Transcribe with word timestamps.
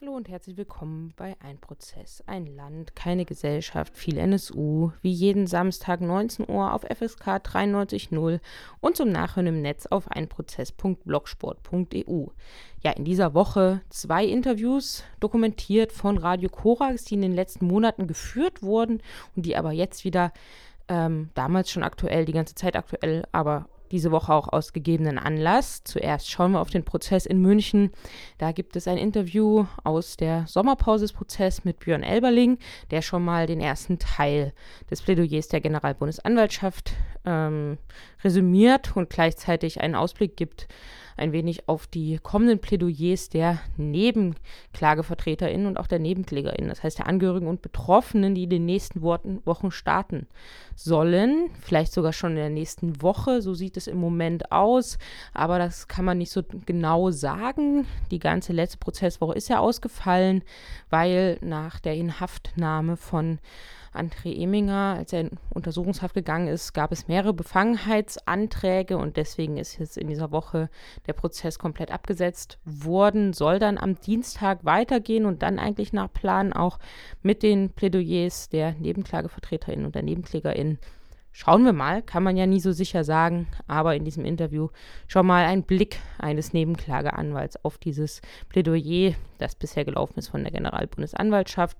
Hallo 0.00 0.16
und 0.16 0.28
herzlich 0.28 0.56
willkommen 0.56 1.12
bei 1.14 1.36
Ein 1.38 1.58
Prozess, 1.58 2.20
ein 2.26 2.46
Land, 2.46 2.96
keine 2.96 3.24
Gesellschaft, 3.24 3.96
viel 3.96 4.18
NSU, 4.18 4.90
wie 5.02 5.12
jeden 5.12 5.46
Samstag 5.46 6.00
19 6.00 6.50
Uhr 6.50 6.74
auf 6.74 6.82
FSK 6.82 7.36
93.0 7.36 8.40
und 8.80 8.96
zum 8.96 9.10
Nachhören 9.10 9.46
im 9.46 9.62
Netz 9.62 9.86
auf 9.86 10.10
einprozess.blogsport.eu. 10.10 12.26
Ja, 12.82 12.90
in 12.90 13.04
dieser 13.04 13.34
Woche 13.34 13.82
zwei 13.88 14.24
Interviews 14.24 15.04
dokumentiert 15.20 15.92
von 15.92 16.18
Radio 16.18 16.48
Korax, 16.48 17.04
die 17.04 17.14
in 17.14 17.22
den 17.22 17.32
letzten 17.32 17.66
Monaten 17.66 18.08
geführt 18.08 18.64
wurden 18.64 19.00
und 19.36 19.46
die 19.46 19.56
aber 19.56 19.70
jetzt 19.70 20.04
wieder 20.04 20.32
ähm, 20.88 21.30
damals 21.34 21.70
schon 21.70 21.84
aktuell, 21.84 22.24
die 22.24 22.32
ganze 22.32 22.56
Zeit 22.56 22.74
aktuell, 22.74 23.28
aber 23.30 23.68
diese 23.94 24.10
Woche 24.10 24.34
auch 24.34 24.48
aus 24.48 24.72
gegebenen 24.72 25.20
Anlass. 25.20 25.84
Zuerst 25.84 26.28
schauen 26.28 26.52
wir 26.52 26.60
auf 26.60 26.68
den 26.68 26.84
Prozess 26.84 27.26
in 27.26 27.40
München. 27.40 27.92
Da 28.38 28.50
gibt 28.50 28.74
es 28.74 28.88
ein 28.88 28.98
Interview 28.98 29.66
aus 29.84 30.16
der 30.16 30.46
Sommerpause 30.48 31.04
des 31.04 31.12
Prozesses 31.12 31.64
mit 31.64 31.78
Björn 31.78 32.02
Elberling, 32.02 32.58
der 32.90 33.02
schon 33.02 33.24
mal 33.24 33.46
den 33.46 33.60
ersten 33.60 34.00
Teil 34.00 34.52
des 34.90 35.00
Plädoyers 35.00 35.46
der 35.46 35.60
Generalbundesanwaltschaft 35.60 36.92
ähm, 37.24 37.78
resümiert 38.24 38.96
und 38.96 39.10
gleichzeitig 39.10 39.80
einen 39.80 39.94
Ausblick 39.94 40.36
gibt 40.36 40.66
ein 41.16 41.32
wenig 41.32 41.68
auf 41.68 41.86
die 41.86 42.18
kommenden 42.22 42.58
Plädoyers 42.58 43.28
der 43.28 43.60
NebenklagevertreterInnen 43.76 45.66
und 45.66 45.78
auch 45.78 45.86
der 45.86 45.98
NebenklägerInnen, 45.98 46.68
das 46.68 46.82
heißt 46.82 46.98
der 46.98 47.06
Angehörigen 47.06 47.46
und 47.46 47.62
Betroffenen, 47.62 48.34
die 48.34 48.44
in 48.44 48.50
den 48.50 48.66
nächsten 48.66 49.02
Wochen 49.02 49.70
starten 49.70 50.26
sollen. 50.74 51.50
Vielleicht 51.60 51.92
sogar 51.92 52.12
schon 52.12 52.32
in 52.32 52.36
der 52.36 52.50
nächsten 52.50 53.00
Woche, 53.02 53.42
so 53.42 53.54
sieht 53.54 53.76
es 53.76 53.86
im 53.86 53.98
Moment 53.98 54.50
aus, 54.50 54.98
aber 55.32 55.58
das 55.58 55.88
kann 55.88 56.04
man 56.04 56.18
nicht 56.18 56.30
so 56.30 56.42
genau 56.66 57.10
sagen. 57.10 57.86
Die 58.10 58.18
ganze 58.18 58.52
letzte 58.52 58.78
Prozesswoche 58.78 59.34
ist 59.34 59.48
ja 59.48 59.60
ausgefallen, 59.60 60.42
weil 60.90 61.38
nach 61.40 61.80
der 61.80 61.94
Inhaftnahme 61.94 62.96
von 62.96 63.38
André 63.94 64.34
Eminger, 64.36 64.96
als 64.98 65.12
er 65.12 65.20
in 65.20 65.30
Untersuchungshaft 65.50 66.14
gegangen 66.14 66.48
ist, 66.48 66.72
gab 66.72 66.92
es 66.92 67.08
mehrere 67.08 67.32
Befangenheitsanträge 67.32 68.98
und 68.98 69.16
deswegen 69.16 69.56
ist 69.56 69.78
jetzt 69.78 69.96
in 69.96 70.08
dieser 70.08 70.30
Woche 70.30 70.68
der 71.06 71.12
Prozess 71.12 71.58
komplett 71.58 71.90
abgesetzt 71.90 72.58
worden, 72.64 73.32
soll 73.32 73.58
dann 73.58 73.78
am 73.78 74.00
Dienstag 74.00 74.64
weitergehen 74.64 75.26
und 75.26 75.42
dann 75.42 75.58
eigentlich 75.58 75.92
nach 75.92 76.12
Plan 76.12 76.52
auch 76.52 76.78
mit 77.22 77.42
den 77.42 77.70
Plädoyers 77.70 78.48
der 78.48 78.72
Nebenklagevertreterinnen 78.72 79.86
und 79.86 79.94
der 79.94 80.02
Nebenklägerinnen 80.02 80.78
Schauen 81.36 81.64
wir 81.64 81.72
mal, 81.72 82.00
kann 82.00 82.22
man 82.22 82.36
ja 82.36 82.46
nie 82.46 82.60
so 82.60 82.70
sicher 82.70 83.02
sagen, 83.02 83.48
aber 83.66 83.96
in 83.96 84.04
diesem 84.04 84.24
Interview 84.24 84.68
schon 85.08 85.26
mal 85.26 85.44
ein 85.46 85.64
Blick 85.64 85.98
eines 86.16 86.52
Nebenklageanwalts 86.52 87.64
auf 87.64 87.76
dieses 87.76 88.22
Plädoyer, 88.48 89.14
das 89.38 89.56
bisher 89.56 89.84
gelaufen 89.84 90.20
ist 90.20 90.28
von 90.28 90.44
der 90.44 90.52
Generalbundesanwaltschaft 90.52 91.76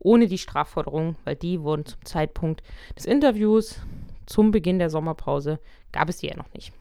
ohne 0.00 0.26
die 0.26 0.38
Strafforderungen, 0.38 1.16
weil 1.24 1.36
die 1.36 1.60
wurden 1.62 1.86
zum 1.86 2.04
Zeitpunkt 2.04 2.62
des 2.96 3.06
Interviews 3.06 3.80
zum 4.26 4.50
Beginn 4.50 4.78
der 4.78 4.90
Sommerpause, 4.90 5.60
gab 5.92 6.08
es 6.08 6.18
die 6.18 6.28
ja 6.28 6.36
noch 6.36 6.52
nicht. 6.54 6.72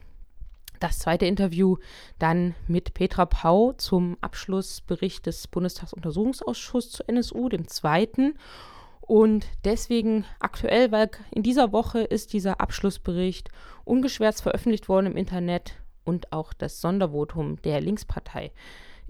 Das 0.80 1.00
zweite 1.00 1.26
Interview 1.26 1.78
dann 2.20 2.56
mit 2.68 2.94
Petra 2.94 3.26
Pau 3.26 3.74
zum 3.74 4.18
Abschlussbericht 4.22 5.26
des 5.26 5.48
Bundestagsuntersuchungsausschusses 5.48 6.92
zur 6.94 7.10
NSU, 7.10 7.50
dem 7.50 7.68
zweiten. 7.68 8.36
Und 9.02 9.46
deswegen 9.66 10.26
aktuell, 10.40 10.92
weil 10.92 11.10
in 11.32 11.44
dieser 11.44 11.74
Woche 11.74 12.00
ist 12.00 12.32
dieser 12.32 12.62
Abschlussbericht 12.62 13.50
ungeschwärzt 13.84 14.42
veröffentlicht 14.42 14.88
worden 14.88 15.08
im 15.08 15.18
Internet 15.18 15.74
und 16.06 16.32
auch 16.32 16.54
das 16.54 16.80
Sondervotum 16.80 17.62
der 17.64 17.82
Linkspartei 17.82 18.52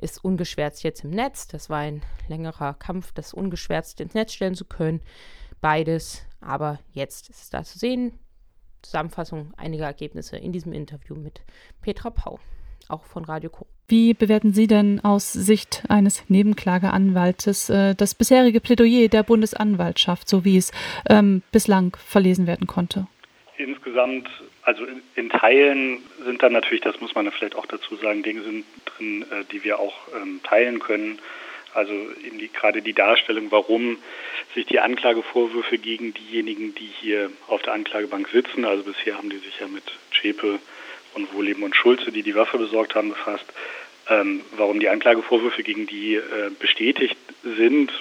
ist 0.01 0.23
ungeschwärzt 0.23 0.83
jetzt 0.83 1.03
im 1.03 1.11
Netz. 1.11 1.47
Das 1.47 1.69
war 1.69 1.79
ein 1.79 2.01
längerer 2.27 2.73
Kampf, 2.73 3.11
das 3.11 3.33
ungeschwärzt 3.33 4.01
ins 4.01 4.13
Netz 4.13 4.33
stellen 4.33 4.55
zu 4.55 4.65
können. 4.65 5.01
Beides, 5.61 6.23
aber 6.41 6.79
jetzt 6.91 7.29
ist 7.29 7.43
es 7.43 7.49
da 7.49 7.63
zu 7.63 7.77
sehen. 7.77 8.13
Zusammenfassung 8.81 9.53
einiger 9.57 9.85
Ergebnisse 9.85 10.37
in 10.37 10.53
diesem 10.53 10.71
Interview 10.71 11.15
mit 11.15 11.41
Petra 11.81 12.09
Pau, 12.09 12.39
auch 12.87 13.03
von 13.03 13.25
Radio 13.25 13.49
Co. 13.49 13.67
Wie 13.89 14.13
bewerten 14.13 14.53
Sie 14.53 14.67
denn 14.67 15.03
aus 15.03 15.33
Sicht 15.33 15.83
eines 15.89 16.23
Nebenklageanwaltes 16.29 17.69
äh, 17.69 17.95
das 17.95 18.15
bisherige 18.15 18.61
Plädoyer 18.61 19.09
der 19.09 19.23
Bundesanwaltschaft, 19.23 20.29
so 20.29 20.45
wie 20.45 20.57
es 20.57 20.71
ähm, 21.09 21.41
bislang 21.51 21.97
verlesen 21.97 22.47
werden 22.47 22.67
konnte? 22.67 23.07
Insgesamt 23.59 24.29
also 24.61 24.85
in, 24.85 25.01
in, 25.15 25.29
Teilen 25.29 26.01
sind 26.23 26.41
dann 26.41 26.53
natürlich, 26.53 26.79
das 26.79 27.01
muss 27.01 27.13
man 27.13 27.29
vielleicht 27.29 27.55
auch 27.55 27.65
dazu 27.65 27.97
sagen, 27.97 28.23
Dinge 28.23 28.41
sind 28.41 28.65
drin, 28.85 29.23
äh, 29.23 29.43
die 29.51 29.65
wir 29.65 29.79
auch 29.79 29.95
ähm, 30.15 30.39
teilen 30.43 30.79
können. 30.79 31.19
Also 31.73 31.91
die, 32.39 32.47
gerade 32.47 32.81
die 32.81 32.93
Darstellung, 32.93 33.51
warum 33.51 33.97
sich 34.55 34.65
die 34.65 34.79
Anklagevorwürfe 34.79 35.77
gegen 35.77 36.13
diejenigen, 36.13 36.73
die 36.73 36.89
hier 37.01 37.31
auf 37.47 37.61
der 37.61 37.73
Anklagebank 37.73 38.29
sitzen, 38.29 38.63
also 38.63 38.83
bisher 38.83 39.17
haben 39.17 39.29
die 39.29 39.39
sich 39.39 39.59
ja 39.59 39.67
mit 39.67 39.83
Zschäpe 40.13 40.59
und 41.15 41.33
Wohleben 41.33 41.63
und 41.63 41.75
Schulze, 41.75 42.13
die 42.13 42.23
die 42.23 42.35
Waffe 42.35 42.57
besorgt 42.57 42.95
haben, 42.95 43.09
befasst, 43.09 43.45
ähm, 44.07 44.39
warum 44.55 44.79
die 44.79 44.87
Anklagevorwürfe 44.87 45.63
gegen 45.63 45.85
die 45.85 46.15
äh, 46.15 46.49
bestätigt 46.57 47.17
sind, 47.43 47.91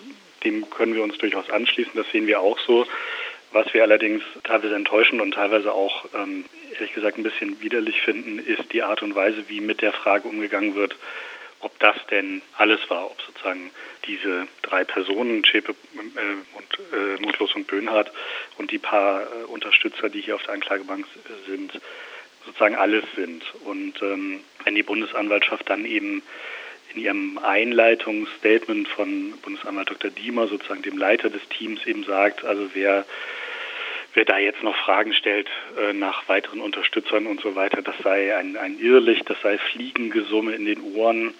dem 0.44 0.70
können 0.70 0.94
wir 0.94 1.02
uns 1.02 1.18
durchaus 1.18 1.50
anschließen, 1.50 1.94
das 1.96 2.08
sehen 2.12 2.28
wir 2.28 2.38
auch 2.40 2.60
so. 2.60 2.86
Was 3.52 3.72
wir 3.72 3.82
allerdings 3.82 4.22
teilweise 4.44 4.74
enttäuschend 4.74 5.20
und 5.20 5.32
teilweise 5.32 5.72
auch, 5.72 6.04
ähm, 6.14 6.44
ehrlich 6.74 6.92
gesagt, 6.92 7.16
ein 7.16 7.22
bisschen 7.22 7.60
widerlich 7.60 8.02
finden, 8.02 8.38
ist 8.38 8.72
die 8.72 8.82
Art 8.82 9.02
und 9.02 9.14
Weise, 9.14 9.48
wie 9.48 9.60
mit 9.60 9.80
der 9.80 9.92
Frage 9.92 10.28
umgegangen 10.28 10.74
wird, 10.74 10.96
ob 11.60 11.78
das 11.80 11.96
denn 12.10 12.42
alles 12.56 12.78
war, 12.88 13.06
ob 13.06 13.20
sozusagen 13.22 13.70
diese 14.06 14.46
drei 14.62 14.84
Personen, 14.84 15.44
Schäpe 15.44 15.72
äh, 15.72 16.56
und 16.56 16.78
äh, 16.92 17.20
Mutlos 17.22 17.54
und 17.54 17.66
Böhnhardt 17.66 18.12
und 18.58 18.70
die 18.70 18.78
paar 18.78 19.22
äh, 19.22 19.44
Unterstützer, 19.44 20.08
die 20.08 20.20
hier 20.20 20.36
auf 20.36 20.42
der 20.42 20.54
Anklagebank 20.54 21.06
sind, 21.46 21.72
sozusagen 22.44 22.76
alles 22.76 23.04
sind. 23.16 23.42
Und 23.64 24.00
ähm, 24.02 24.40
wenn 24.64 24.74
die 24.74 24.82
Bundesanwaltschaft 24.82 25.68
dann 25.68 25.84
eben 25.84 26.22
in 26.94 27.00
ihrem 27.00 27.38
Einleitungsstatement 27.38 28.88
von 28.88 29.34
Bundesanwalt 29.42 29.90
Dr. 29.90 30.10
Diemer, 30.10 30.48
sozusagen 30.48 30.82
dem 30.82 30.96
Leiter 30.96 31.30
des 31.30 31.46
Teams, 31.48 31.84
eben 31.86 32.04
sagt, 32.04 32.44
also 32.44 32.70
wer, 32.74 33.04
wer 34.14 34.24
da 34.24 34.38
jetzt 34.38 34.62
noch 34.62 34.76
Fragen 34.76 35.12
stellt 35.12 35.48
äh, 35.78 35.92
nach 35.92 36.28
weiteren 36.28 36.60
Unterstützern 36.60 37.26
und 37.26 37.40
so 37.40 37.54
weiter, 37.54 37.82
das 37.82 37.96
sei 38.02 38.36
ein, 38.36 38.56
ein 38.56 38.78
Irrlicht, 38.78 39.28
das 39.28 39.40
sei 39.42 39.58
Fliegengesumme 39.58 40.52
in 40.52 40.64
den 40.64 40.80
Ohren. 40.94 41.34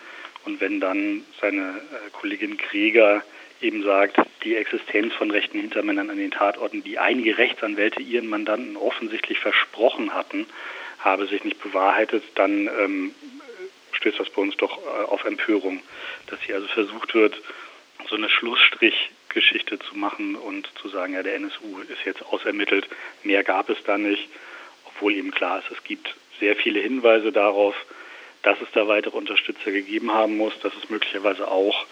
Und 0.45 0.61
wenn 0.61 0.81
dann 0.81 1.25
seine 1.41 1.63
äh, 1.63 2.11
Kollegin 2.13 2.57
Krieger 2.57 3.23
eben 3.61 3.83
sagt, 3.83 4.17
die 4.45 4.57
Existenz 4.57 5.13
von 5.15 5.31
rechten 5.31 5.61
Hintermännern 5.61 6.11
an 6.11 6.17
den 6.17 6.31
Tatorten, 6.31 6.85
die 6.85 6.99
einige 6.99 7.39
Rechtsanwälte 7.39 8.01
ihren 8.01 8.29
Mandanten 8.29 8.77
offensichtlich 8.77 9.41
versprochen 9.41 10.15
hatten, 10.15 10.47
habe 10.99 11.27
sich 11.27 11.45
nicht 11.45 11.63
bewahrheitet, 11.63 12.23
dann 12.35 12.69
ähm, 12.81 13.15
stößt 13.99 14.19
das 14.19 14.31
bei 14.31 14.43
uns 14.43 14.57
doch 14.57 14.79
äh, 14.79 15.05
auf 15.05 15.25
Empörung, 15.25 15.83
dass 16.27 16.41
hier 16.43 16.57
also 16.57 16.69
versucht 16.69 17.15
wird, 17.15 17.41
so 18.09 18.17
eine 18.17 18.31
Schlussstrichgeschichte 18.31 19.79
zu 19.79 19.97
machen 19.97 20.37
und 20.37 20.69
zu 20.81 20.89
sagen, 20.89 21.15
ja, 21.15 21.23
der 21.23 21.35
NSU 21.35 21.81
ist 21.81 22.05
jetzt 22.05 22.25
ausermittelt, 22.25 22.89
mehr 23.23 23.45
gab 23.45 23.69
es 23.69 23.79
da 23.85 23.99
nicht, 23.99 24.29
obwohl 24.85 25.15
eben 25.15 25.31
klar 25.31 25.59
ist, 25.59 25.71
es 25.71 25.85
gibt 25.85 26.15
sehr 26.41 26.57
viele 26.57 26.81
Hinweise 26.81 27.33
darauf, 27.33 27.75
dass 28.43 28.61
es 28.61 28.69
da 28.73 28.87
weitere 28.87 29.17
Unterstützer 29.17 29.73
gegeben 29.73 30.13
haben 30.13 30.37
muss, 30.37 30.59
dass 30.61 30.73
es 30.77 30.89
möglicherweise 30.89 31.49
auch 31.49 31.87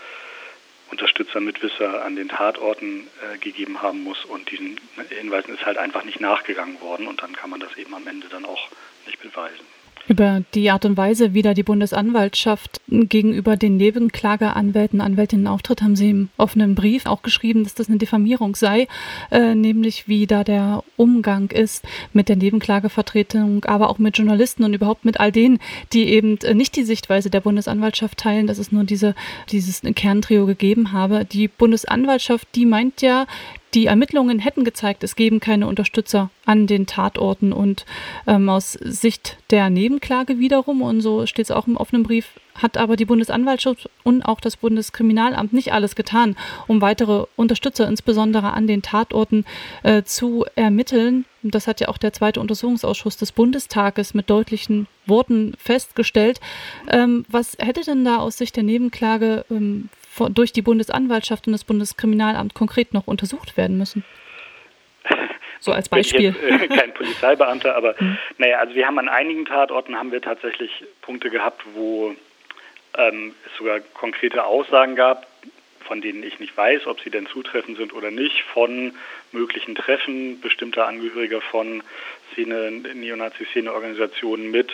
Unterstützer, 0.91 1.41
Mitwisser 1.41 2.05
an 2.05 2.15
den 2.15 2.29
Tatorten 2.29 3.09
äh, 3.21 3.39
gegeben 3.39 3.83
haben 3.83 4.05
muss 4.05 4.25
und 4.25 4.51
diesen 4.53 4.81
Hinweisen 5.09 5.55
ist 5.55 5.67
halt 5.67 5.79
einfach 5.79 6.05
nicht 6.05 6.21
nachgegangen 6.21 6.81
worden 6.81 7.09
und 7.09 7.23
dann 7.23 7.35
kann 7.35 7.51
man 7.51 7.59
das 7.59 7.77
eben 7.77 7.93
am 7.93 8.07
Ende 8.07 8.29
dann 8.29 8.45
auch 8.45 8.69
nicht 9.05 9.21
beweisen. 9.21 9.67
Über 10.09 10.43
die 10.55 10.71
Art 10.71 10.85
und 10.85 10.97
Weise, 10.97 11.35
wie 11.35 11.43
da 11.43 11.53
die 11.53 11.65
Bundesanwaltschaft 11.65 12.81
gegenüber 12.87 13.57
den 13.57 13.77
Nebenklageanwälten, 13.77 15.01
Anwältinnen 15.01 15.49
auftritt, 15.49 15.83
haben 15.83 15.97
Sie 15.97 16.11
im 16.11 16.29
offenen 16.37 16.77
Brief 16.77 17.07
auch 17.07 17.23
geschrieben, 17.23 17.65
dass 17.65 17.75
das 17.75 17.89
eine 17.89 17.99
Diffamierung 17.99 18.55
sei, 18.55 18.87
äh, 19.33 19.57
nämlich 19.57 20.07
wie 20.07 20.29
da 20.29 20.45
der 20.45 20.85
Umgang 20.97 21.51
ist 21.51 21.85
mit 22.13 22.29
der 22.29 22.37
Nebenklagevertretung, 22.37 23.65
aber 23.65 23.91
auch 23.91 23.99
mit 23.99 24.17
Journalisten 24.17 24.63
und 24.63 24.75
überhaupt 24.75 25.05
mit 25.05 25.19
all 25.19 25.33
denen, 25.33 25.59
die 25.93 26.05
eben 26.05 26.39
nicht 26.55 26.77
die 26.77 26.85
Sichtweise 26.85 27.29
der 27.29 27.41
Bundesanwaltschaft 27.41 28.19
teilen, 28.19 28.47
dass 28.47 28.59
es 28.59 28.71
nur 28.71 28.85
diese, 28.85 29.17
dieses 29.51 29.83
Kerntrio 29.97 30.47
gegeben 30.47 30.93
habe. 30.93 31.25
Die 31.25 31.49
Bundesanwaltschaft, 31.49 32.47
die 32.55 32.67
meint 32.67 33.03
ja, 33.03 33.27
die 33.77 33.87
Ermittlungen 33.87 34.39
hätten 34.39 34.65
gezeigt, 34.65 35.05
es 35.05 35.17
geben 35.17 35.39
keine 35.39 35.67
Unterstützer 35.67 36.31
an 36.47 36.67
den 36.67 36.87
Tatorten 36.87 37.53
und 37.53 37.85
ähm, 38.27 38.49
aus 38.49 38.73
Sicht 38.73 39.37
der 39.51 39.69
Nebenklage 39.69 40.39
wiederum, 40.39 40.81
und 40.81 41.03
so 41.03 41.27
steht 41.27 41.45
es 41.45 41.51
auch 41.51 41.67
im 41.67 41.77
offenen 41.77 42.03
Brief, 42.03 42.31
hat 42.55 42.79
aber 42.79 42.97
die 42.97 43.05
Bundesanwaltschaft 43.05 43.91
und 44.03 44.23
auch 44.23 44.41
das 44.41 44.57
Bundeskriminalamt 44.57 45.53
nicht 45.53 45.75
alles 45.75 45.95
getan, 45.95 46.37
um 46.67 46.81
weitere 46.81 47.27
Unterstützer, 47.37 47.87
insbesondere 47.87 48.55
an 48.55 48.67
den 48.67 48.81
Tatorten, 48.81 49.45
äh, 49.83 50.05
zu 50.05 50.47
ermitteln. 50.55 51.27
Das 51.43 51.67
hat 51.67 51.81
ja 51.83 51.89
auch 51.89 51.99
der 51.99 52.15
zweite 52.15 52.41
Untersuchungsausschuss 52.41 53.19
des 53.19 53.31
Bundestages 53.31 54.15
mit 54.15 54.31
deutlichen 54.31 54.87
Worten 55.05 55.53
festgestellt. 55.59 56.41
Ähm, 56.89 57.27
was 57.29 57.59
hätte 57.59 57.83
denn 57.83 58.07
da 58.07 58.17
aus 58.17 58.39
Sicht 58.39 58.57
der 58.57 58.63
Nebenklage 58.63 59.45
ähm, 59.51 59.91
durch 60.31 60.53
die 60.53 60.63
Bundesanwaltschaft 60.63 61.47
und 61.47 61.53
das 61.53 61.65
Bundeskriminalamt 61.65 62.55
konkret 62.55 62.95
noch 62.95 63.07
untersucht 63.07 63.57
werden 63.57 63.79
müssen? 63.79 64.05
So 65.59 65.73
als 65.73 65.89
Beispiel. 65.89 66.37
Jetzt, 66.39 66.63
äh, 66.63 66.69
kein 66.69 66.93
Polizeibeamter, 66.93 67.75
aber 67.75 67.97
mhm. 67.99 68.19
naja, 68.39 68.59
also 68.59 68.75
wir 68.75 68.87
haben 68.87 68.99
an 68.99 69.09
einigen 69.09 69.47
Tatorten 69.47 69.97
haben 69.97 70.13
wir 70.13 70.21
tatsächlich 70.21 70.85
Punkte 71.01 71.31
gehabt, 71.31 71.63
wo 71.75 72.15
ähm, 72.97 73.35
es 73.47 73.57
sogar 73.57 73.81
konkrete 73.81 74.45
Aussagen 74.45 74.97
gab, 74.97 75.27
von 75.81 76.01
denen 76.01 76.23
ich 76.23 76.39
nicht 76.41 76.57
weiß, 76.57 76.87
ob 76.87 77.01
sie 77.01 77.11
denn 77.11 77.27
zutreffend 77.27 77.79
sind 77.79 77.95
oder 77.95 78.11
nicht, 78.11 78.43
von 78.43 78.95
möglichen 79.33 79.75
Treffen 79.75 80.41
bestimmter 80.41 80.87
Angehöriger 80.87 81.41
von 81.41 81.83
Szene, 82.33 82.71
Neonazi-Szene-Organisationen 82.71 84.51
mit 84.51 84.73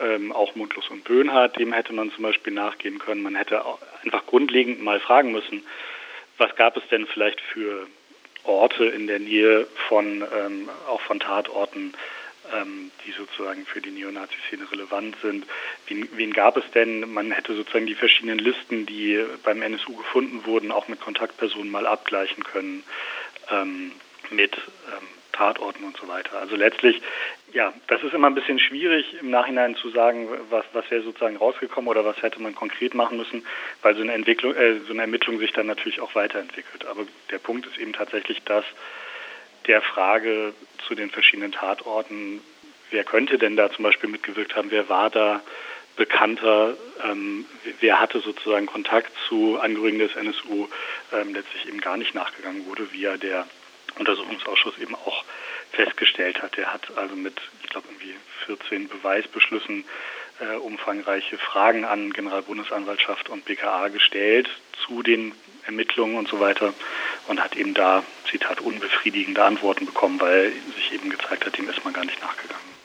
ähm, 0.00 0.32
auch 0.32 0.54
Mundlos 0.54 0.88
und 0.88 1.04
Böhnhardt, 1.04 1.58
dem 1.58 1.72
hätte 1.72 1.92
man 1.92 2.10
zum 2.12 2.22
Beispiel 2.22 2.52
nachgehen 2.52 2.98
können. 2.98 3.22
Man 3.22 3.34
hätte 3.34 3.62
einfach 4.04 4.26
grundlegend 4.26 4.82
mal 4.82 5.00
fragen 5.00 5.32
müssen, 5.32 5.64
was 6.38 6.54
gab 6.56 6.76
es 6.76 6.82
denn 6.90 7.06
vielleicht 7.06 7.40
für 7.40 7.86
Orte 8.44 8.84
in 8.84 9.06
der 9.06 9.18
Nähe 9.18 9.66
von, 9.88 10.22
ähm, 10.22 10.68
auch 10.88 11.00
von 11.00 11.20
Tatorten, 11.20 11.94
ähm, 12.54 12.90
die 13.04 13.12
sozusagen 13.12 13.66
für 13.66 13.80
die 13.80 13.90
Neonazi-Szene 13.90 14.70
relevant 14.70 15.16
sind. 15.22 15.46
Wen, 15.88 16.08
wen, 16.12 16.32
gab 16.32 16.56
es 16.56 16.70
denn? 16.72 17.12
Man 17.12 17.32
hätte 17.32 17.54
sozusagen 17.54 17.86
die 17.86 17.94
verschiedenen 17.94 18.38
Listen, 18.38 18.86
die 18.86 19.24
beim 19.42 19.62
NSU 19.62 19.96
gefunden 19.96 20.46
wurden, 20.46 20.70
auch 20.70 20.88
mit 20.88 21.00
Kontaktpersonen 21.00 21.70
mal 21.70 21.86
abgleichen 21.86 22.44
können 22.44 22.84
ähm, 23.50 23.92
mit 24.30 24.56
ähm, 24.56 25.06
Tatorten 25.36 25.84
und 25.84 25.96
so 25.96 26.08
weiter. 26.08 26.38
Also 26.38 26.56
letztlich, 26.56 27.00
ja, 27.52 27.72
das 27.88 28.02
ist 28.02 28.14
immer 28.14 28.28
ein 28.28 28.34
bisschen 28.34 28.58
schwierig 28.58 29.16
im 29.20 29.30
Nachhinein 29.30 29.76
zu 29.76 29.90
sagen, 29.90 30.28
was, 30.50 30.64
was 30.72 30.90
wäre 30.90 31.02
sozusagen 31.02 31.36
rausgekommen 31.36 31.88
oder 31.88 32.04
was 32.04 32.20
hätte 32.22 32.40
man 32.40 32.54
konkret 32.54 32.94
machen 32.94 33.18
müssen, 33.18 33.46
weil 33.82 33.94
so 33.94 34.02
eine 34.02 34.12
Entwicklung, 34.12 34.54
äh, 34.54 34.80
so 34.86 34.92
eine 34.92 35.02
Ermittlung 35.02 35.38
sich 35.38 35.52
dann 35.52 35.66
natürlich 35.66 36.00
auch 36.00 36.14
weiterentwickelt. 36.14 36.86
Aber 36.86 37.06
der 37.30 37.38
Punkt 37.38 37.66
ist 37.66 37.78
eben 37.78 37.92
tatsächlich, 37.92 38.42
dass 38.44 38.64
der 39.66 39.82
Frage 39.82 40.54
zu 40.86 40.94
den 40.94 41.10
verschiedenen 41.10 41.52
Tatorten, 41.52 42.40
wer 42.90 43.04
könnte 43.04 43.38
denn 43.38 43.56
da 43.56 43.70
zum 43.70 43.82
Beispiel 43.82 44.08
mitgewirkt 44.08 44.56
haben, 44.56 44.70
wer 44.70 44.88
war 44.88 45.10
da 45.10 45.42
bekannter, 45.96 46.76
ähm, 47.04 47.46
wer 47.80 48.00
hatte 48.00 48.20
sozusagen 48.20 48.66
Kontakt 48.66 49.12
zu 49.28 49.58
Angehörigen 49.58 49.98
des 49.98 50.14
NSU, 50.14 50.68
ähm, 51.12 51.34
letztlich 51.34 51.66
eben 51.66 51.80
gar 51.80 51.96
nicht 51.96 52.14
nachgegangen 52.14 52.66
wurde, 52.66 52.92
via 52.92 53.16
der 53.16 53.46
Untersuchungsausschuss 53.98 54.78
eben 54.78 54.94
auch 54.94 55.24
festgestellt 55.72 56.42
hat. 56.42 56.56
Der 56.56 56.72
hat 56.72 56.96
also 56.96 57.14
mit, 57.16 57.40
ich 57.62 57.70
glaube, 57.70 57.88
irgendwie 57.88 58.14
14 58.46 58.88
Beweisbeschlüssen 58.88 59.84
äh, 60.40 60.56
umfangreiche 60.56 61.38
Fragen 61.38 61.84
an 61.84 62.12
Generalbundesanwaltschaft 62.12 63.28
und 63.28 63.44
BKA 63.44 63.88
gestellt 63.88 64.48
zu 64.86 65.02
den 65.02 65.32
Ermittlungen 65.64 66.16
und 66.16 66.28
so 66.28 66.40
weiter 66.40 66.72
und 67.26 67.42
hat 67.42 67.56
eben 67.56 67.74
da, 67.74 68.04
Zitat, 68.30 68.60
unbefriedigende 68.60 69.42
Antworten 69.42 69.86
bekommen, 69.86 70.20
weil 70.20 70.52
sich 70.76 70.92
eben 70.92 71.10
gezeigt 71.10 71.44
hat, 71.44 71.58
dem 71.58 71.68
ist 71.68 71.84
man 71.84 71.92
gar 71.92 72.04
nicht 72.04 72.20
nachgegangen. 72.20 72.75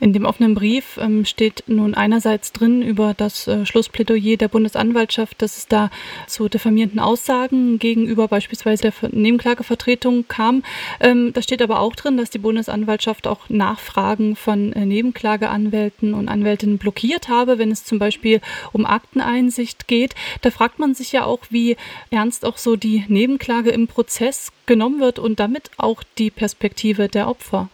In 0.00 0.12
dem 0.12 0.24
offenen 0.24 0.54
Brief 0.54 0.96
ähm, 1.00 1.24
steht 1.24 1.64
nun 1.66 1.94
einerseits 1.94 2.52
drin 2.52 2.82
über 2.82 3.14
das 3.14 3.48
äh, 3.48 3.66
Schlussplädoyer 3.66 4.36
der 4.36 4.46
Bundesanwaltschaft, 4.46 5.42
dass 5.42 5.56
es 5.56 5.66
da 5.66 5.90
zu 6.28 6.48
diffamierenden 6.48 7.00
Aussagen 7.00 7.80
gegenüber 7.80 8.28
beispielsweise 8.28 8.92
der 8.92 8.92
Nebenklagevertretung 9.10 10.28
kam. 10.28 10.62
Ähm, 11.00 11.32
da 11.32 11.42
steht 11.42 11.62
aber 11.62 11.80
auch 11.80 11.96
drin, 11.96 12.16
dass 12.16 12.30
die 12.30 12.38
Bundesanwaltschaft 12.38 13.26
auch 13.26 13.48
Nachfragen 13.48 14.36
von 14.36 14.72
äh, 14.72 14.86
Nebenklageanwälten 14.86 16.14
und 16.14 16.28
Anwältinnen 16.28 16.78
blockiert 16.78 17.28
habe, 17.28 17.58
wenn 17.58 17.72
es 17.72 17.84
zum 17.84 17.98
Beispiel 17.98 18.40
um 18.72 18.86
Akteneinsicht 18.86 19.88
geht. 19.88 20.14
Da 20.42 20.52
fragt 20.52 20.78
man 20.78 20.94
sich 20.94 21.10
ja 21.10 21.24
auch, 21.24 21.40
wie 21.50 21.76
ernst 22.10 22.44
auch 22.44 22.56
so 22.56 22.76
die 22.76 23.04
Nebenklage 23.08 23.70
im 23.70 23.88
Prozess 23.88 24.52
genommen 24.66 25.00
wird 25.00 25.18
und 25.18 25.40
damit 25.40 25.72
auch 25.76 26.04
die 26.18 26.30
Perspektive 26.30 27.08
der 27.08 27.26
Opfer. 27.26 27.68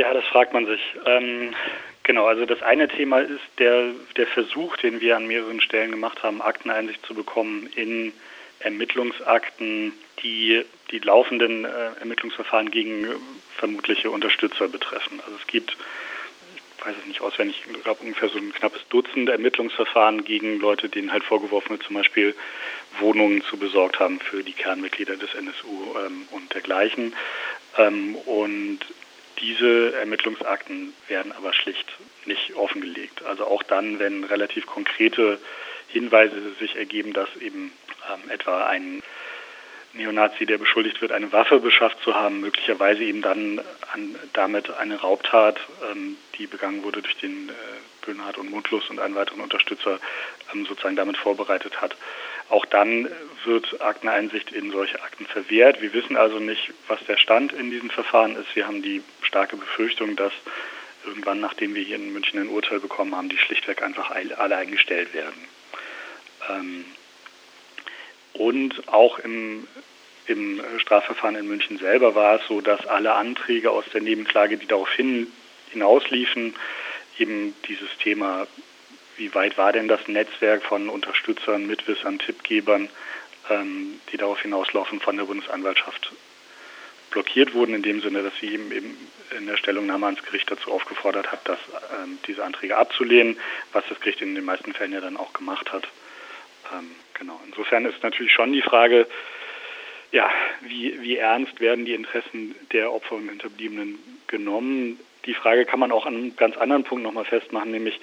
Ja, 0.00 0.14
das 0.14 0.24
fragt 0.24 0.54
man 0.54 0.64
sich. 0.64 0.80
Ähm, 1.04 1.54
genau, 2.04 2.24
also 2.24 2.46
das 2.46 2.62
eine 2.62 2.88
Thema 2.88 3.18
ist 3.18 3.42
der, 3.58 3.90
der 4.16 4.26
Versuch, 4.26 4.78
den 4.78 5.02
wir 5.02 5.14
an 5.14 5.26
mehreren 5.26 5.60
Stellen 5.60 5.90
gemacht 5.90 6.22
haben, 6.22 6.40
Akteneinsicht 6.40 7.04
zu 7.04 7.12
bekommen 7.12 7.68
in 7.76 8.14
Ermittlungsakten, 8.60 9.92
die 10.22 10.64
die 10.90 11.00
laufenden 11.00 11.66
äh, 11.66 11.68
Ermittlungsverfahren 12.00 12.70
gegen 12.70 13.08
vermutliche 13.58 14.10
Unterstützer 14.10 14.68
betreffen. 14.68 15.20
Also 15.20 15.36
es 15.38 15.46
gibt, 15.46 15.76
ich 16.78 16.86
weiß 16.86 16.94
es 16.98 17.06
nicht 17.06 17.20
auswendig, 17.20 17.62
ich 17.70 17.82
glaube 17.84 18.00
ungefähr 18.00 18.30
so 18.30 18.38
ein 18.38 18.54
knappes 18.54 18.80
Dutzend 18.88 19.28
Ermittlungsverfahren 19.28 20.24
gegen 20.24 20.60
Leute, 20.60 20.88
denen 20.88 21.12
halt 21.12 21.24
vorgeworfen 21.24 21.72
wird, 21.72 21.82
zum 21.82 21.96
Beispiel 21.96 22.34
Wohnungen 23.00 23.42
zu 23.42 23.58
besorgt 23.58 24.00
haben 24.00 24.18
für 24.18 24.42
die 24.42 24.54
Kernmitglieder 24.54 25.16
des 25.16 25.34
NSU 25.34 25.94
ähm, 26.06 26.26
und 26.30 26.54
dergleichen. 26.54 27.14
Ähm, 27.76 28.14
und 28.14 28.80
diese 29.40 29.94
Ermittlungsakten 29.94 30.92
werden 31.08 31.32
aber 31.32 31.52
schlicht 31.52 31.86
nicht 32.26 32.54
offengelegt. 32.54 33.24
Also 33.24 33.46
auch 33.46 33.62
dann, 33.62 33.98
wenn 33.98 34.24
relativ 34.24 34.66
konkrete 34.66 35.38
Hinweise 35.88 36.36
sich 36.58 36.76
ergeben, 36.76 37.12
dass 37.12 37.34
eben 37.36 37.72
ähm, 38.12 38.30
etwa 38.30 38.66
ein 38.66 39.02
Neonazi, 39.92 40.46
der 40.46 40.58
beschuldigt 40.58 41.00
wird, 41.00 41.12
eine 41.12 41.32
Waffe 41.32 41.58
beschafft 41.58 42.02
zu 42.04 42.14
haben, 42.14 42.40
möglicherweise 42.40 43.02
eben 43.02 43.22
dann 43.22 43.60
an, 43.92 44.14
damit 44.32 44.70
eine 44.70 45.00
Raubtat, 45.00 45.58
ähm, 45.90 46.16
die 46.38 46.46
begangen 46.46 46.84
wurde 46.84 47.02
durch 47.02 47.16
den 47.16 47.48
äh, 47.48 47.52
Böhnhardt 48.10 48.38
und 48.38 48.50
Mundlos 48.50 48.88
und 48.90 48.98
einen 48.98 49.14
weiteren 49.14 49.40
Unterstützer, 49.40 50.00
ähm, 50.52 50.66
sozusagen 50.66 50.96
damit 50.96 51.16
vorbereitet 51.16 51.80
hat. 51.80 51.96
Auch 52.48 52.66
dann 52.66 53.08
wird 53.44 53.80
Akteneinsicht 53.80 54.50
in 54.50 54.72
solche 54.72 55.00
Akten 55.02 55.26
verwehrt. 55.26 55.80
Wir 55.80 55.92
wissen 55.92 56.16
also 56.16 56.40
nicht, 56.40 56.72
was 56.88 56.98
der 57.06 57.16
Stand 57.16 57.52
in 57.52 57.70
diesem 57.70 57.90
Verfahren 57.90 58.34
ist. 58.34 58.54
Wir 58.56 58.66
haben 58.66 58.82
die 58.82 59.02
starke 59.22 59.56
Befürchtung, 59.56 60.16
dass 60.16 60.32
irgendwann, 61.06 61.40
nachdem 61.40 61.74
wir 61.74 61.82
hier 61.82 61.96
in 61.96 62.12
München 62.12 62.40
ein 62.40 62.48
Urteil 62.48 62.80
bekommen 62.80 63.14
haben, 63.14 63.28
die 63.28 63.38
schlichtweg 63.38 63.82
einfach 63.82 64.10
alle 64.10 64.56
eingestellt 64.56 65.14
werden. 65.14 65.48
Ähm, 66.48 66.84
und 68.32 68.88
auch 68.88 69.18
im, 69.20 69.66
im 70.26 70.60
Strafverfahren 70.78 71.36
in 71.36 71.46
München 71.46 71.78
selber 71.78 72.14
war 72.14 72.40
es 72.40 72.46
so, 72.48 72.60
dass 72.60 72.86
alle 72.86 73.14
Anträge 73.14 73.70
aus 73.70 73.84
der 73.92 74.00
Nebenklage, 74.00 74.56
die 74.56 74.66
darauf 74.66 74.90
hin, 74.90 75.28
hinausliefen, 75.70 76.54
eben 77.20 77.54
dieses 77.68 77.90
Thema 77.98 78.46
wie 79.20 79.34
weit 79.34 79.58
war 79.58 79.72
denn 79.72 79.86
das 79.86 80.08
Netzwerk 80.08 80.62
von 80.62 80.88
Unterstützern, 80.88 81.66
Mitwissern, 81.66 82.18
Tippgebern, 82.18 82.88
ähm, 83.50 84.00
die 84.10 84.16
darauf 84.16 84.40
hinauslaufen, 84.40 84.98
von 85.00 85.16
der 85.16 85.24
Bundesanwaltschaft 85.24 86.12
blockiert 87.10 87.54
wurden, 87.54 87.74
in 87.74 87.82
dem 87.82 88.00
Sinne, 88.00 88.22
dass 88.22 88.32
sie 88.40 88.54
eben, 88.54 88.72
eben 88.72 88.96
in 89.36 89.46
der 89.46 89.56
Stellungnahme 89.56 90.06
ans 90.06 90.22
Gericht 90.22 90.50
dazu 90.50 90.72
aufgefordert 90.72 91.30
hat, 91.30 91.46
dass, 91.46 91.58
ähm, 92.02 92.18
diese 92.26 92.44
Anträge 92.44 92.76
abzulehnen, 92.76 93.38
was 93.72 93.84
das 93.88 94.00
Gericht 94.00 94.22
in 94.22 94.34
den 94.34 94.44
meisten 94.44 94.72
Fällen 94.72 94.92
ja 94.92 95.00
dann 95.00 95.16
auch 95.16 95.32
gemacht 95.32 95.70
hat. 95.72 95.86
Ähm, 96.72 96.90
genau. 97.14 97.40
Insofern 97.46 97.84
ist 97.84 98.02
natürlich 98.02 98.32
schon 98.32 98.52
die 98.52 98.62
Frage, 98.62 99.06
ja, 100.12 100.32
wie, 100.62 101.00
wie 101.02 101.16
ernst 101.16 101.60
werden 101.60 101.84
die 101.84 101.94
Interessen 101.94 102.54
der 102.72 102.92
Opfer 102.92 103.16
und 103.16 103.28
Hinterbliebenen 103.28 103.98
genommen? 104.28 104.98
Die 105.26 105.34
Frage 105.34 105.64
kann 105.66 105.80
man 105.80 105.92
auch 105.92 106.06
an 106.06 106.16
einem 106.16 106.36
ganz 106.36 106.56
anderen 106.56 106.84
Punkt 106.84 107.04
nochmal 107.04 107.24
festmachen, 107.24 107.70
nämlich 107.70 107.98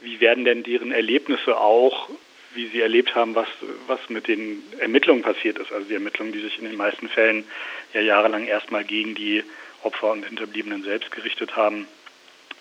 wie 0.00 0.20
werden 0.20 0.44
denn 0.44 0.62
deren 0.62 0.92
Erlebnisse 0.92 1.56
auch, 1.56 2.08
wie 2.54 2.66
sie 2.68 2.80
erlebt 2.80 3.14
haben, 3.14 3.34
was, 3.34 3.48
was 3.86 4.08
mit 4.08 4.28
den 4.28 4.62
Ermittlungen 4.78 5.22
passiert 5.22 5.58
ist. 5.58 5.72
Also 5.72 5.88
die 5.88 5.94
Ermittlungen, 5.94 6.32
die 6.32 6.40
sich 6.40 6.58
in 6.58 6.64
den 6.64 6.76
meisten 6.76 7.08
Fällen 7.08 7.44
ja 7.92 8.00
jahrelang 8.00 8.46
erstmal 8.46 8.84
gegen 8.84 9.14
die 9.14 9.42
Opfer 9.82 10.12
und 10.12 10.24
Hinterbliebenen 10.24 10.82
selbst 10.82 11.10
gerichtet 11.10 11.56
haben. 11.56 11.86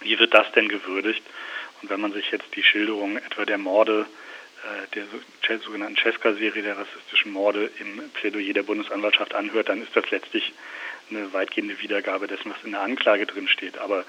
Wie 0.02 0.18
wird 0.20 0.34
das 0.34 0.52
denn 0.54 0.68
gewürdigt? 0.68 1.24
Und 1.82 1.90
wenn 1.90 2.02
man 2.02 2.14
sich 2.14 2.32
jetzt 2.32 2.56
die 2.56 2.64
Schilderung 2.64 3.18
etwa 3.18 3.46
der 3.46 3.58
Morde 3.58 4.06
äh, 4.64 5.04
der 5.48 5.60
sogenannten 5.60 5.98
Cesca-Serie 5.98 6.64
der 6.64 6.78
rassistischen 6.78 7.32
Morde 7.32 7.70
im 7.80 8.10
Plädoyer 8.14 8.54
der 8.54 8.64
Bundesanwaltschaft 8.64 9.34
anhört, 9.36 9.70
dann 9.70 9.82
ist 9.82 9.96
das 9.96 10.10
letztlich 10.12 10.54
eine 11.10 11.34
weitgehende 11.34 11.80
Wiedergabe 11.82 12.28
dessen, 12.28 12.52
was 12.52 12.64
in 12.64 12.72
der 12.72 12.82
Anklage 12.82 13.26
drin 13.26 13.48
steht. 13.48 13.78
Aber 13.78 14.06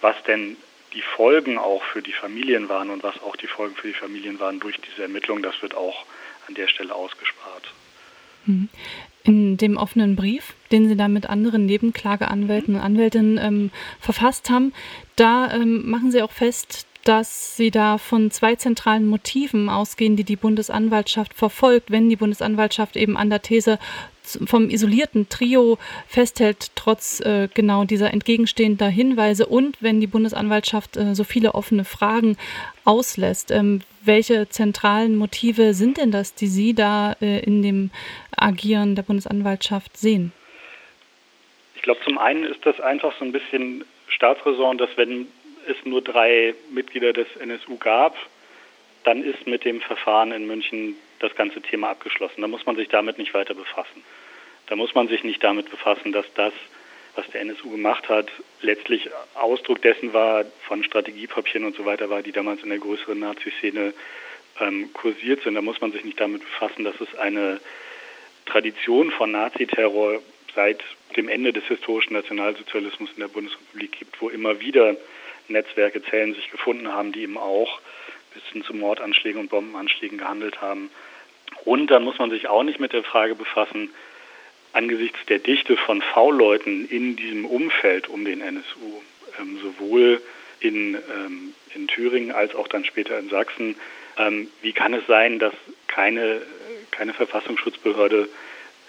was 0.00 0.16
denn 0.24 0.56
die 0.92 1.02
Folgen 1.02 1.58
auch 1.58 1.82
für 1.82 2.02
die 2.02 2.12
Familien 2.12 2.68
waren 2.68 2.90
und 2.90 3.02
was 3.02 3.20
auch 3.22 3.36
die 3.36 3.46
Folgen 3.46 3.74
für 3.74 3.88
die 3.88 3.94
Familien 3.94 4.38
waren 4.40 4.60
durch 4.60 4.80
diese 4.80 5.02
Ermittlung, 5.02 5.42
das 5.42 5.60
wird 5.62 5.74
auch 5.74 6.04
an 6.46 6.54
der 6.54 6.68
Stelle 6.68 6.94
ausgespart. 6.94 7.72
Hm. 8.46 8.68
In 9.24 9.56
dem 9.56 9.76
offenen 9.76 10.16
Brief, 10.16 10.54
den 10.70 10.88
Sie 10.88 10.96
da 10.96 11.08
mit 11.08 11.26
anderen 11.26 11.64
Nebenklageanwälten 11.66 12.74
und 12.74 12.80
Anwältinnen 12.80 13.38
ähm, 13.38 13.70
verfasst 13.98 14.50
haben, 14.50 14.74
da 15.16 15.50
ähm, 15.52 15.88
machen 15.88 16.12
Sie 16.12 16.22
auch 16.22 16.30
fest, 16.32 16.86
dass 17.04 17.56
Sie 17.56 17.70
da 17.70 17.98
von 17.98 18.30
zwei 18.30 18.56
zentralen 18.56 19.06
Motiven 19.06 19.68
ausgehen, 19.68 20.16
die 20.16 20.24
die 20.24 20.36
Bundesanwaltschaft 20.36 21.34
verfolgt, 21.34 21.90
wenn 21.90 22.08
die 22.08 22.16
Bundesanwaltschaft 22.16 22.96
eben 22.96 23.16
an 23.16 23.30
der 23.30 23.42
These 23.42 23.78
vom 24.46 24.70
isolierten 24.70 25.28
Trio 25.28 25.78
festhält, 26.06 26.70
trotz 26.74 27.20
äh, 27.20 27.48
genau 27.52 27.84
dieser 27.84 28.12
entgegenstehender 28.12 28.88
Hinweise 28.88 29.46
und 29.46 29.76
wenn 29.80 30.00
die 30.00 30.06
Bundesanwaltschaft 30.06 30.96
äh, 30.96 31.14
so 31.14 31.24
viele 31.24 31.54
offene 31.54 31.84
Fragen 31.84 32.36
auslässt. 32.84 33.50
Ähm, 33.50 33.80
welche 34.04 34.48
zentralen 34.48 35.16
Motive 35.16 35.74
sind 35.74 35.96
denn 35.96 36.10
das, 36.10 36.34
die 36.34 36.46
Sie 36.46 36.74
da 36.74 37.16
äh, 37.20 37.40
in 37.40 37.62
dem 37.62 37.90
Agieren 38.36 38.94
der 38.94 39.02
Bundesanwaltschaft 39.02 39.96
sehen? 39.96 40.32
Ich 41.76 41.82
glaube, 41.82 42.00
zum 42.04 42.18
einen 42.18 42.44
ist 42.44 42.64
das 42.64 42.80
einfach 42.80 43.12
so 43.18 43.24
ein 43.24 43.32
bisschen 43.32 43.84
Staatsräson, 44.08 44.78
dass 44.78 44.90
wenn 44.96 45.26
es 45.66 45.76
nur 45.84 46.02
drei 46.02 46.54
Mitglieder 46.70 47.12
des 47.12 47.26
NSU 47.36 47.76
gab, 47.78 48.16
dann 49.04 49.22
ist 49.22 49.46
mit 49.46 49.64
dem 49.64 49.80
Verfahren 49.80 50.32
in 50.32 50.46
München 50.46 50.96
das 51.24 51.34
ganze 51.36 51.60
Thema 51.60 51.90
abgeschlossen. 51.90 52.40
Da 52.42 52.48
muss 52.48 52.66
man 52.66 52.76
sich 52.76 52.88
damit 52.88 53.18
nicht 53.18 53.34
weiter 53.34 53.54
befassen. 53.54 54.04
Da 54.66 54.76
muss 54.76 54.94
man 54.94 55.08
sich 55.08 55.24
nicht 55.24 55.42
damit 55.42 55.70
befassen, 55.70 56.12
dass 56.12 56.26
das, 56.34 56.52
was 57.16 57.26
der 57.28 57.42
NSU 57.42 57.70
gemacht 57.70 58.08
hat, 58.08 58.30
letztlich 58.60 59.10
Ausdruck 59.34 59.82
dessen 59.82 60.12
war, 60.12 60.44
von 60.66 60.82
Strategiepapieren 60.84 61.66
und 61.66 61.76
so 61.76 61.84
weiter 61.84 62.10
war, 62.10 62.22
die 62.22 62.32
damals 62.32 62.62
in 62.62 62.70
der 62.70 62.78
größeren 62.78 63.18
Nazi-Szene 63.18 63.94
ähm, 64.60 64.92
kursiert 64.92 65.42
sind. 65.42 65.54
Da 65.54 65.62
muss 65.62 65.80
man 65.80 65.92
sich 65.92 66.04
nicht 66.04 66.20
damit 66.20 66.42
befassen, 66.42 66.84
dass 66.84 67.00
es 67.00 67.14
eine 67.16 67.60
Tradition 68.46 69.10
von 69.10 69.32
Naziterror 69.32 70.20
seit 70.54 70.82
dem 71.16 71.28
Ende 71.28 71.52
des 71.52 71.64
historischen 71.64 72.14
Nationalsozialismus 72.14 73.10
in 73.14 73.20
der 73.20 73.28
Bundesrepublik 73.28 73.92
gibt, 73.92 74.20
wo 74.20 74.28
immer 74.28 74.60
wieder 74.60 74.96
Netzwerke, 75.48 76.02
Zellen 76.02 76.34
sich 76.34 76.50
gefunden 76.50 76.88
haben, 76.88 77.12
die 77.12 77.22
eben 77.22 77.36
auch 77.36 77.80
bis 78.32 78.42
hin 78.52 78.64
zu 78.64 78.74
Mordanschlägen 78.74 79.40
und 79.40 79.50
Bombenanschlägen 79.50 80.18
gehandelt 80.18 80.60
haben. 80.60 80.90
Und 81.64 81.88
dann 81.88 82.04
muss 82.04 82.18
man 82.18 82.30
sich 82.30 82.48
auch 82.48 82.62
nicht 82.62 82.80
mit 82.80 82.92
der 82.92 83.04
Frage 83.04 83.34
befassen, 83.34 83.90
angesichts 84.72 85.18
der 85.28 85.38
Dichte 85.38 85.76
von 85.76 86.02
V-Leuten 86.02 86.86
in 86.88 87.16
diesem 87.16 87.44
Umfeld 87.44 88.08
um 88.08 88.24
den 88.24 88.40
NSU, 88.40 89.00
ähm, 89.40 89.58
sowohl 89.62 90.20
in, 90.60 90.94
ähm, 90.94 91.54
in 91.74 91.86
Thüringen 91.88 92.32
als 92.32 92.54
auch 92.54 92.68
dann 92.68 92.84
später 92.84 93.18
in 93.18 93.28
Sachsen, 93.28 93.76
ähm, 94.18 94.48
wie 94.62 94.72
kann 94.72 94.94
es 94.94 95.06
sein, 95.06 95.38
dass 95.38 95.54
keine, 95.88 96.42
keine 96.90 97.14
Verfassungsschutzbehörde 97.14 98.28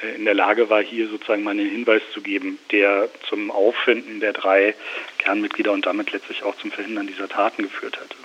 äh, 0.01 0.15
in 0.15 0.25
der 0.25 0.33
Lage 0.33 0.69
war, 0.69 0.81
hier 0.81 1.07
sozusagen 1.07 1.43
mal 1.43 1.51
einen 1.51 1.69
Hinweis 1.69 2.01
zu 2.13 2.21
geben, 2.21 2.59
der 2.71 3.09
zum 3.29 3.51
Auffinden 3.51 4.19
der 4.19 4.33
drei 4.33 4.75
Kernmitglieder 5.19 5.71
und 5.71 5.85
damit 5.85 6.11
letztlich 6.11 6.43
auch 6.43 6.55
zum 6.57 6.71
Verhindern 6.71 7.07
dieser 7.07 7.29
Taten 7.29 7.63
geführt 7.63 7.99
hätte. 7.99 8.15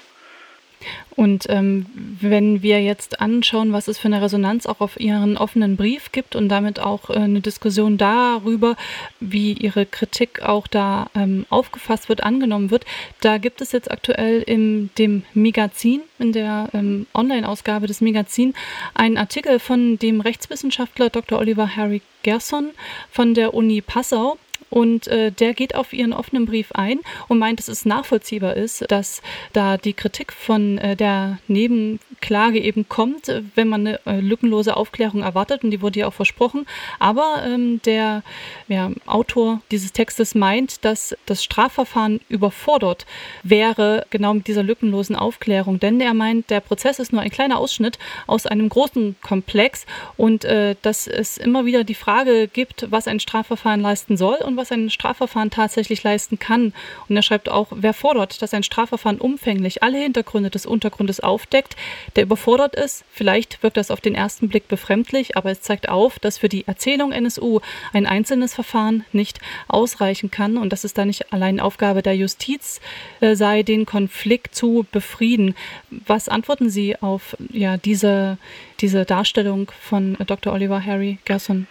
Und 1.17 1.47
ähm, 1.49 1.87
wenn 2.21 2.63
wir 2.63 2.83
jetzt 2.83 3.21
anschauen, 3.21 3.73
was 3.73 3.89
es 3.89 3.99
für 3.99 4.09
eine 4.09 4.23
Resonanz 4.23 4.67
auch 4.67 4.81
auf 4.81 4.99
Ihren 4.99 5.37
offenen 5.37 5.77
Brief 5.77 6.13
gibt 6.13 6.35
und 6.35 6.49
damit 6.49 6.81
auch 6.81 7.11
äh, 7.11 7.15
eine 7.15 7.41
Diskussion 7.41 7.99
darüber, 7.99 8.77
wie 9.21 9.53
Ihre 9.53 9.87
Kritik 9.87 10.43
auch 10.43 10.67
da 10.67 11.11
ähm, 11.15 11.47
aufgefasst 11.51 12.09
wird, 12.09 12.23
angenommen 12.23 12.71
wird, 12.71 12.87
da 13.21 13.39
gibt 13.39 13.61
es 13.61 13.73
jetzt 13.73 13.91
aktuell 13.91 14.43
in 14.43 14.91
dem 14.97 15.25
Magazin, 15.35 16.01
in 16.19 16.33
der 16.33 16.71
ähm, 16.73 17.07
Online-Ausgabe 17.15 17.87
des 17.87 18.01
Magazin, 18.01 18.55
einen 18.95 19.19
Artikel 19.19 19.59
von 19.59 19.99
dem 19.99 20.21
Rechtswissenschaftler 20.21 21.11
Dr. 21.11 21.39
Oliver 21.39 21.77
Harry 21.77 22.03
Gerson 22.23 22.71
von 23.11 23.35
der 23.35 23.55
Uni 23.55 23.81
Passau, 23.81 24.39
und 24.69 25.09
äh, 25.09 25.33
der 25.33 25.55
geht 25.55 25.75
auf 25.75 25.93
ihren 25.93 26.13
offenen 26.13 26.47
Brief 26.47 26.73
ein 26.73 27.01
und 27.29 27.39
meint, 27.39 27.59
dass 27.59 27.69
es 27.69 27.85
nachvollziehbar 27.85 28.57
ist, 28.57 28.85
dass 28.89 29.23
da 29.53 29.77
die 29.77 29.95
Kritik 29.95 30.33
von 30.33 30.79
äh, 30.79 30.97
der 30.97 31.39
Nebenklage 31.49 32.61
eben 32.61 32.89
kommt, 32.89 33.33
wenn 33.55 33.69
man 33.69 33.87
eine 33.87 34.07
äh, 34.07 34.21
lückenlose 34.21 34.77
Aufklärung 34.77 35.23
erwartet. 35.23 35.65
Und 35.65 35.71
die 35.71 35.83
wurde 35.83 36.01
ja 36.01 36.07
auch 36.07 36.15
versprochen. 36.15 36.67
Aber 36.99 37.43
ähm, 37.45 37.81
der 37.85 38.23
ja, 38.69 38.91
Autor 39.07 39.61
dieses 39.71 39.93
Textes 39.93 40.35
meint, 40.35 40.85
dass 40.85 41.17
das 41.27 41.43
Strafverfahren 41.43 42.21
überfordert 42.29 43.07
wäre, 43.43 44.07
genau 44.11 44.35
mit 44.35 44.47
dieser 44.47 44.63
lückenlosen 44.63 45.17
Aufklärung. 45.17 45.81
Denn 45.81 46.01
er 46.01 46.15
meint, 46.15 46.51
der 46.51 46.61
Prozess 46.61 46.99
ist 46.99 47.13
nur 47.13 47.23
ein 47.23 47.31
kleiner 47.31 47.59
Ausschnitt 47.59 47.99
aus 48.27 48.47
einem 48.47 48.69
großen 48.69 49.17
Komplex 49.21 49.87
und 50.17 50.45
äh, 50.45 50.77
dass 50.83 51.07
es 51.07 51.39
immer 51.39 51.65
wieder 51.65 51.85
die 51.85 51.95
Frage 51.95 52.49
gibt, 52.49 52.91
was 52.91 53.09
ein 53.09 53.21
Strafverfahren 53.21 53.81
leisten 53.81 54.17
soll 54.17 54.39
und 54.51 54.57
was 54.57 54.73
ein 54.73 54.91
Strafverfahren 54.91 55.51
tatsächlich 55.51 56.03
leisten 56.03 56.39
kann. 56.39 56.73
Und 57.09 57.17
er 57.17 57.23
schreibt 57.23 57.49
auch, 57.49 57.69
wer 57.71 57.95
fordert, 57.95 58.43
dass 58.43 58.55
ein 58.55 58.63
Strafverfahren 58.63 59.21
umfänglich 59.21 59.83
alle 59.83 59.99
Hintergründe 59.99 60.51
des 60.51 60.67
Untergrundes 60.67 61.21
aufdeckt, 61.21 61.77
der 62.17 62.25
überfordert 62.25 62.75
ist. 62.75 63.05
Vielleicht 63.11 63.63
wirkt 63.63 63.77
das 63.77 63.91
auf 63.91 64.01
den 64.01 64.15
ersten 64.15 64.49
Blick 64.49 64.69
befremdlich, 64.69 65.37
aber 65.37 65.51
es 65.51 65.63
zeigt 65.63 65.89
auf, 65.89 66.19
dass 66.19 66.39
für 66.39 66.49
die 66.49 66.67
Erzählung 66.67 67.13
NSU 67.13 67.61
ein 67.93 68.07
einzelnes 68.07 68.55
Verfahren 68.55 69.05
nicht 69.13 69.41
ausreichen 69.69 70.31
kann 70.31 70.57
und 70.57 70.73
dass 70.73 70.85
es 70.85 70.95
da 70.95 71.05
nicht 71.05 71.33
allein 71.33 71.61
Aufgabe 71.61 72.03
der 72.03 72.17
Justiz 72.17 72.81
äh, 73.21 73.35
sei, 73.35 73.63
den 73.63 73.87
Konflikt 73.87 74.55
zu 74.55 74.87
befrieden. 74.91 75.55
Was 75.91 76.29
antworten 76.29 76.71
Sie 76.71 76.97
auf 76.97 77.37
ja, 77.51 77.77
diese, 77.77 78.39
diese 78.81 79.05
Darstellung 79.05 79.71
von 79.81 80.17
Dr. 80.27 80.53
Oliver 80.53 80.85
Harry 80.85 81.19
Gerson? 81.25 81.67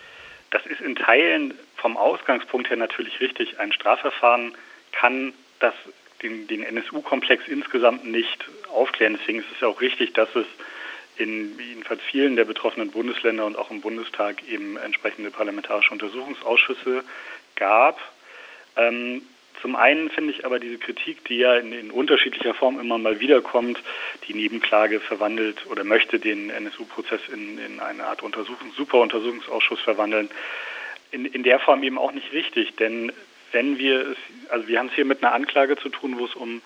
Das 0.52 0.66
ist 0.66 0.82
in 0.82 0.96
Teilen 0.96 1.54
vom 1.82 1.98
Ausgangspunkt 1.98 2.70
her 2.70 2.78
natürlich 2.78 3.20
richtig. 3.20 3.60
Ein 3.60 3.72
Strafverfahren 3.72 4.54
kann 4.92 5.34
das, 5.60 5.74
den, 6.22 6.48
den 6.48 6.64
NSU-Komplex 6.64 7.48
insgesamt 7.48 8.06
nicht 8.06 8.46
aufklären. 8.72 9.18
Deswegen 9.20 9.40
ist 9.40 9.52
es 9.54 9.62
ja 9.62 9.68
auch 9.68 9.82
richtig, 9.82 10.14
dass 10.14 10.34
es 10.36 10.46
in 11.18 11.60
jedenfalls 11.60 12.02
vielen 12.02 12.36
der 12.36 12.46
betroffenen 12.46 12.92
Bundesländer 12.92 13.46
und 13.46 13.58
auch 13.58 13.72
im 13.72 13.82
Bundestag 13.82 14.48
eben 14.48 14.78
entsprechende 14.78 15.32
parlamentarische 15.32 15.92
Untersuchungsausschüsse 15.92 17.04
gab. 17.56 18.00
Ähm, 18.78 19.22
zum 19.62 19.76
einen 19.76 20.10
finde 20.10 20.32
ich 20.32 20.46
aber 20.46 20.60
diese 20.60 20.78
Kritik, 20.78 21.26
die 21.26 21.38
ja 21.38 21.58
in, 21.58 21.74
in, 21.74 21.92
unterschiedlicher 21.92 22.54
Form 22.54 22.80
immer 22.80 22.98
mal 22.98 23.20
wiederkommt, 23.20 23.78
die 24.28 24.34
Nebenklage 24.34 25.02
verwandelt 25.02 25.66
oder 25.70 25.84
möchte 25.84 26.20
den 26.20 26.50
NSU-Prozess 26.50 27.20
in, 27.34 27.58
in, 27.60 27.80
eine 27.82 28.06
Art 28.06 28.22
Untersuchungs-, 28.24 28.76
Superuntersuchungsausschuss 28.78 29.82
verwandeln, 29.82 30.30
in, 31.12 31.26
in 31.26 31.44
der 31.44 31.60
Form 31.60 31.84
eben 31.84 31.98
auch 31.98 32.12
nicht 32.12 32.32
richtig, 32.32 32.76
denn 32.76 33.12
wenn 33.52 33.78
wir 33.80 34.02
es, 34.10 34.18
also 34.50 34.68
wir 34.68 34.80
haben 34.80 34.88
es 34.88 34.94
hier 34.94 35.06
mit 35.06 35.24
einer 35.24 35.34
Anklage 35.34 35.78
zu 35.78 35.90
tun, 35.90 36.20
wo 36.20 36.26
es 36.26 36.36
um 36.36 36.62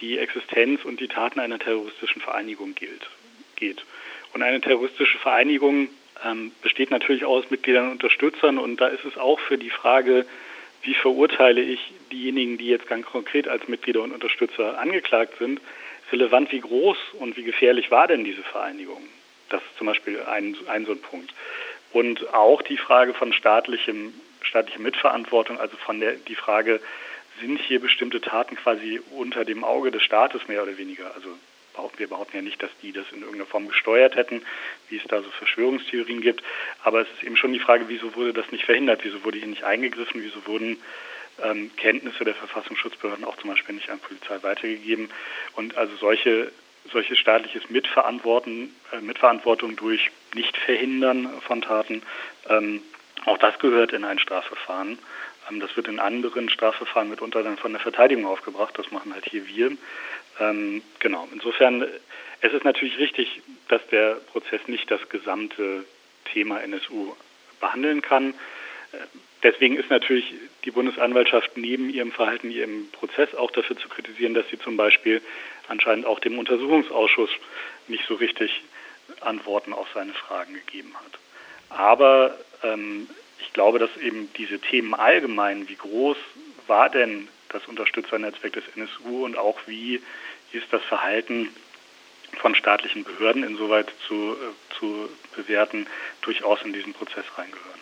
die 0.00 0.18
Existenz 0.18 0.84
und 0.84 1.00
die 1.00 1.08
Taten 1.08 1.40
einer 1.40 1.58
terroristischen 1.58 2.22
Vereinigung 2.22 2.74
gilt, 2.74 3.08
geht. 3.56 3.84
Und 4.32 4.42
eine 4.42 4.60
terroristische 4.60 5.18
Vereinigung 5.18 5.88
ähm, 6.24 6.52
besteht 6.62 6.90
natürlich 6.90 7.24
aus 7.24 7.50
Mitgliedern 7.50 7.86
und 7.86 7.92
Unterstützern 7.92 8.58
und 8.58 8.80
da 8.80 8.88
ist 8.88 9.04
es 9.04 9.18
auch 9.18 9.38
für 9.40 9.58
die 9.58 9.70
Frage, 9.70 10.26
wie 10.82 10.94
verurteile 10.94 11.60
ich 11.60 11.80
diejenigen, 12.10 12.58
die 12.58 12.66
jetzt 12.66 12.88
ganz 12.88 13.06
konkret 13.06 13.46
als 13.46 13.68
Mitglieder 13.68 14.02
und 14.02 14.12
Unterstützer 14.12 14.78
angeklagt 14.78 15.34
sind, 15.38 15.60
relevant, 16.10 16.50
wie 16.52 16.60
groß 16.60 16.98
und 17.18 17.36
wie 17.36 17.44
gefährlich 17.44 17.90
war 17.90 18.08
denn 18.08 18.24
diese 18.24 18.42
Vereinigung? 18.42 19.02
Das 19.48 19.62
ist 19.62 19.78
zum 19.78 19.86
Beispiel 19.86 20.20
ein, 20.22 20.56
ein 20.66 20.84
so 20.86 20.92
ein 20.92 21.00
Punkt. 21.00 21.32
Und 21.92 22.32
auch 22.32 22.62
die 22.62 22.78
Frage 22.78 23.14
von 23.14 23.32
staatlichem, 23.32 24.14
staatlicher 24.42 24.80
Mitverantwortung, 24.80 25.60
also 25.60 25.76
von 25.76 26.00
der 26.00 26.12
die 26.14 26.34
Frage, 26.34 26.80
sind 27.40 27.60
hier 27.60 27.80
bestimmte 27.80 28.20
Taten 28.20 28.56
quasi 28.56 29.00
unter 29.10 29.44
dem 29.44 29.64
Auge 29.64 29.90
des 29.90 30.02
Staates 30.02 30.48
mehr 30.48 30.62
oder 30.62 30.78
weniger? 30.78 31.14
Also 31.14 31.30
wir 31.96 32.08
behaupten 32.08 32.36
ja 32.36 32.42
nicht, 32.42 32.62
dass 32.62 32.70
die 32.82 32.92
das 32.92 33.06
in 33.12 33.20
irgendeiner 33.20 33.46
Form 33.46 33.68
gesteuert 33.68 34.16
hätten, 34.16 34.42
wie 34.88 34.96
es 34.96 35.04
da 35.04 35.22
so 35.22 35.30
Verschwörungstheorien 35.30 36.20
gibt. 36.20 36.42
Aber 36.84 37.00
es 37.00 37.08
ist 37.16 37.22
eben 37.22 37.36
schon 37.36 37.52
die 37.52 37.60
Frage, 37.60 37.84
wieso 37.88 38.14
wurde 38.14 38.32
das 38.32 38.50
nicht 38.50 38.64
verhindert? 38.64 39.00
Wieso 39.04 39.24
wurde 39.24 39.38
hier 39.38 39.46
nicht 39.46 39.64
eingegriffen? 39.64 40.22
Wieso 40.22 40.46
wurden 40.46 40.78
ähm, 41.42 41.70
Kenntnisse 41.76 42.24
der 42.24 42.34
Verfassungsschutzbehörden 42.34 43.24
auch 43.24 43.36
zum 43.36 43.50
Beispiel 43.50 43.74
nicht 43.74 43.90
an 43.90 44.00
Polizei 44.00 44.42
weitergegeben? 44.42 45.10
Und 45.54 45.76
also 45.76 45.94
solche 45.96 46.52
solches 46.90 47.18
staatliches 47.18 47.70
Mitverantworten, 47.70 48.74
äh, 48.92 49.00
Mitverantwortung 49.00 49.76
durch 49.76 50.10
Nichtverhindern 50.34 51.40
von 51.42 51.62
Taten, 51.62 52.02
ähm, 52.48 52.82
auch 53.24 53.38
das 53.38 53.58
gehört 53.58 53.92
in 53.92 54.04
ein 54.04 54.18
Strafverfahren. 54.18 54.98
Ähm, 55.48 55.60
das 55.60 55.76
wird 55.76 55.88
in 55.88 56.00
anderen 56.00 56.48
Strafverfahren 56.48 57.08
mitunter 57.08 57.42
dann 57.42 57.56
von 57.56 57.72
der 57.72 57.80
Verteidigung 57.80 58.26
aufgebracht. 58.26 58.76
Das 58.76 58.90
machen 58.90 59.14
halt 59.14 59.26
hier 59.26 59.46
wir. 59.46 59.72
Ähm, 60.40 60.82
genau. 60.98 61.28
Insofern, 61.32 61.86
es 62.40 62.52
ist 62.52 62.64
natürlich 62.64 62.98
richtig, 62.98 63.42
dass 63.68 63.86
der 63.88 64.14
Prozess 64.14 64.60
nicht 64.66 64.90
das 64.90 65.08
gesamte 65.08 65.84
Thema 66.32 66.62
NSU 66.62 67.14
behandeln 67.60 68.02
kann. 68.02 68.34
Deswegen 69.42 69.76
ist 69.76 69.90
natürlich 69.90 70.32
die 70.64 70.70
Bundesanwaltschaft 70.70 71.56
neben 71.56 71.90
ihrem 71.90 72.12
Verhalten 72.12 72.50
ihrem 72.50 72.88
Prozess 72.92 73.34
auch 73.34 73.50
dafür 73.50 73.76
zu 73.76 73.88
kritisieren, 73.88 74.34
dass 74.34 74.48
sie 74.48 74.58
zum 74.58 74.76
Beispiel 74.76 75.20
anscheinend 75.68 76.06
auch 76.06 76.20
dem 76.20 76.38
Untersuchungsausschuss 76.38 77.30
nicht 77.88 78.04
so 78.06 78.14
richtig 78.14 78.62
Antworten 79.20 79.72
auf 79.72 79.88
seine 79.94 80.12
Fragen 80.12 80.54
gegeben 80.54 80.94
hat. 80.94 81.18
Aber 81.70 82.38
ähm, 82.62 83.08
ich 83.40 83.52
glaube, 83.52 83.78
dass 83.78 83.96
eben 83.96 84.32
diese 84.36 84.60
Themen 84.60 84.94
allgemein, 84.94 85.68
wie 85.68 85.76
groß 85.76 86.16
war 86.66 86.88
denn 86.88 87.28
das 87.48 87.66
Unterstützernetzwerk 87.66 88.52
des 88.52 88.64
NSU 88.76 89.24
und 89.24 89.36
auch 89.36 89.58
wie 89.66 90.00
ist 90.52 90.66
das 90.70 90.82
Verhalten 90.82 91.48
von 92.38 92.54
staatlichen 92.54 93.04
Behörden 93.04 93.42
insoweit 93.42 93.92
zu, 94.06 94.34
äh, 94.34 94.78
zu 94.78 95.08
bewerten, 95.36 95.86
durchaus 96.22 96.62
in 96.62 96.72
diesen 96.72 96.94
Prozess 96.94 97.24
reingehören. 97.36 97.81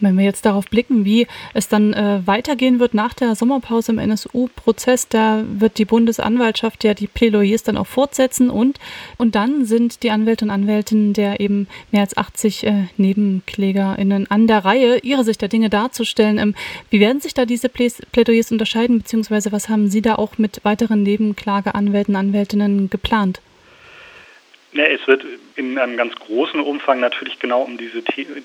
Wenn 0.00 0.16
wir 0.18 0.24
jetzt 0.24 0.44
darauf 0.44 0.66
blicken, 0.66 1.04
wie 1.04 1.26
es 1.54 1.68
dann 1.68 1.92
äh, 1.92 2.20
weitergehen 2.26 2.80
wird 2.80 2.94
nach 2.94 3.14
der 3.14 3.34
Sommerpause 3.34 3.92
im 3.92 3.98
NSU-Prozess, 3.98 5.08
da 5.08 5.44
wird 5.48 5.78
die 5.78 5.84
Bundesanwaltschaft 5.84 6.84
ja 6.84 6.94
die 6.94 7.06
Plädoyers 7.06 7.62
dann 7.62 7.76
auch 7.76 7.86
fortsetzen 7.86 8.50
und, 8.50 8.78
und 9.16 9.34
dann 9.34 9.64
sind 9.64 10.02
die 10.02 10.10
Anwälte 10.10 10.44
und 10.44 10.50
Anwältinnen 10.50 11.12
der 11.12 11.40
eben 11.40 11.66
mehr 11.92 12.02
als 12.02 12.16
80 12.16 12.66
äh, 12.66 12.84
NebenklägerInnen 12.96 14.30
an 14.30 14.46
der 14.46 14.64
Reihe, 14.64 14.98
ihre 14.98 15.24
Sicht 15.24 15.40
der 15.40 15.48
Dinge 15.48 15.70
darzustellen. 15.70 16.38
Ähm, 16.38 16.54
wie 16.90 17.00
werden 17.00 17.20
sich 17.20 17.34
da 17.34 17.46
diese 17.46 17.68
Plädoyers 17.68 18.52
unterscheiden, 18.52 18.98
beziehungsweise 18.98 19.52
was 19.52 19.68
haben 19.68 19.88
Sie 19.88 20.02
da 20.02 20.16
auch 20.16 20.38
mit 20.38 20.60
weiteren 20.64 21.02
Nebenklageanwälten 21.02 22.14
und 22.14 22.20
Anwältinnen 22.20 22.90
geplant? 22.90 23.40
Ja, 24.76 24.84
es 24.84 25.06
wird 25.06 25.24
in 25.54 25.78
einem 25.78 25.96
ganz 25.96 26.14
großen 26.16 26.60
Umfang 26.60 27.00
natürlich 27.00 27.38
genau 27.38 27.62
um 27.62 27.78
diese, 27.78 28.02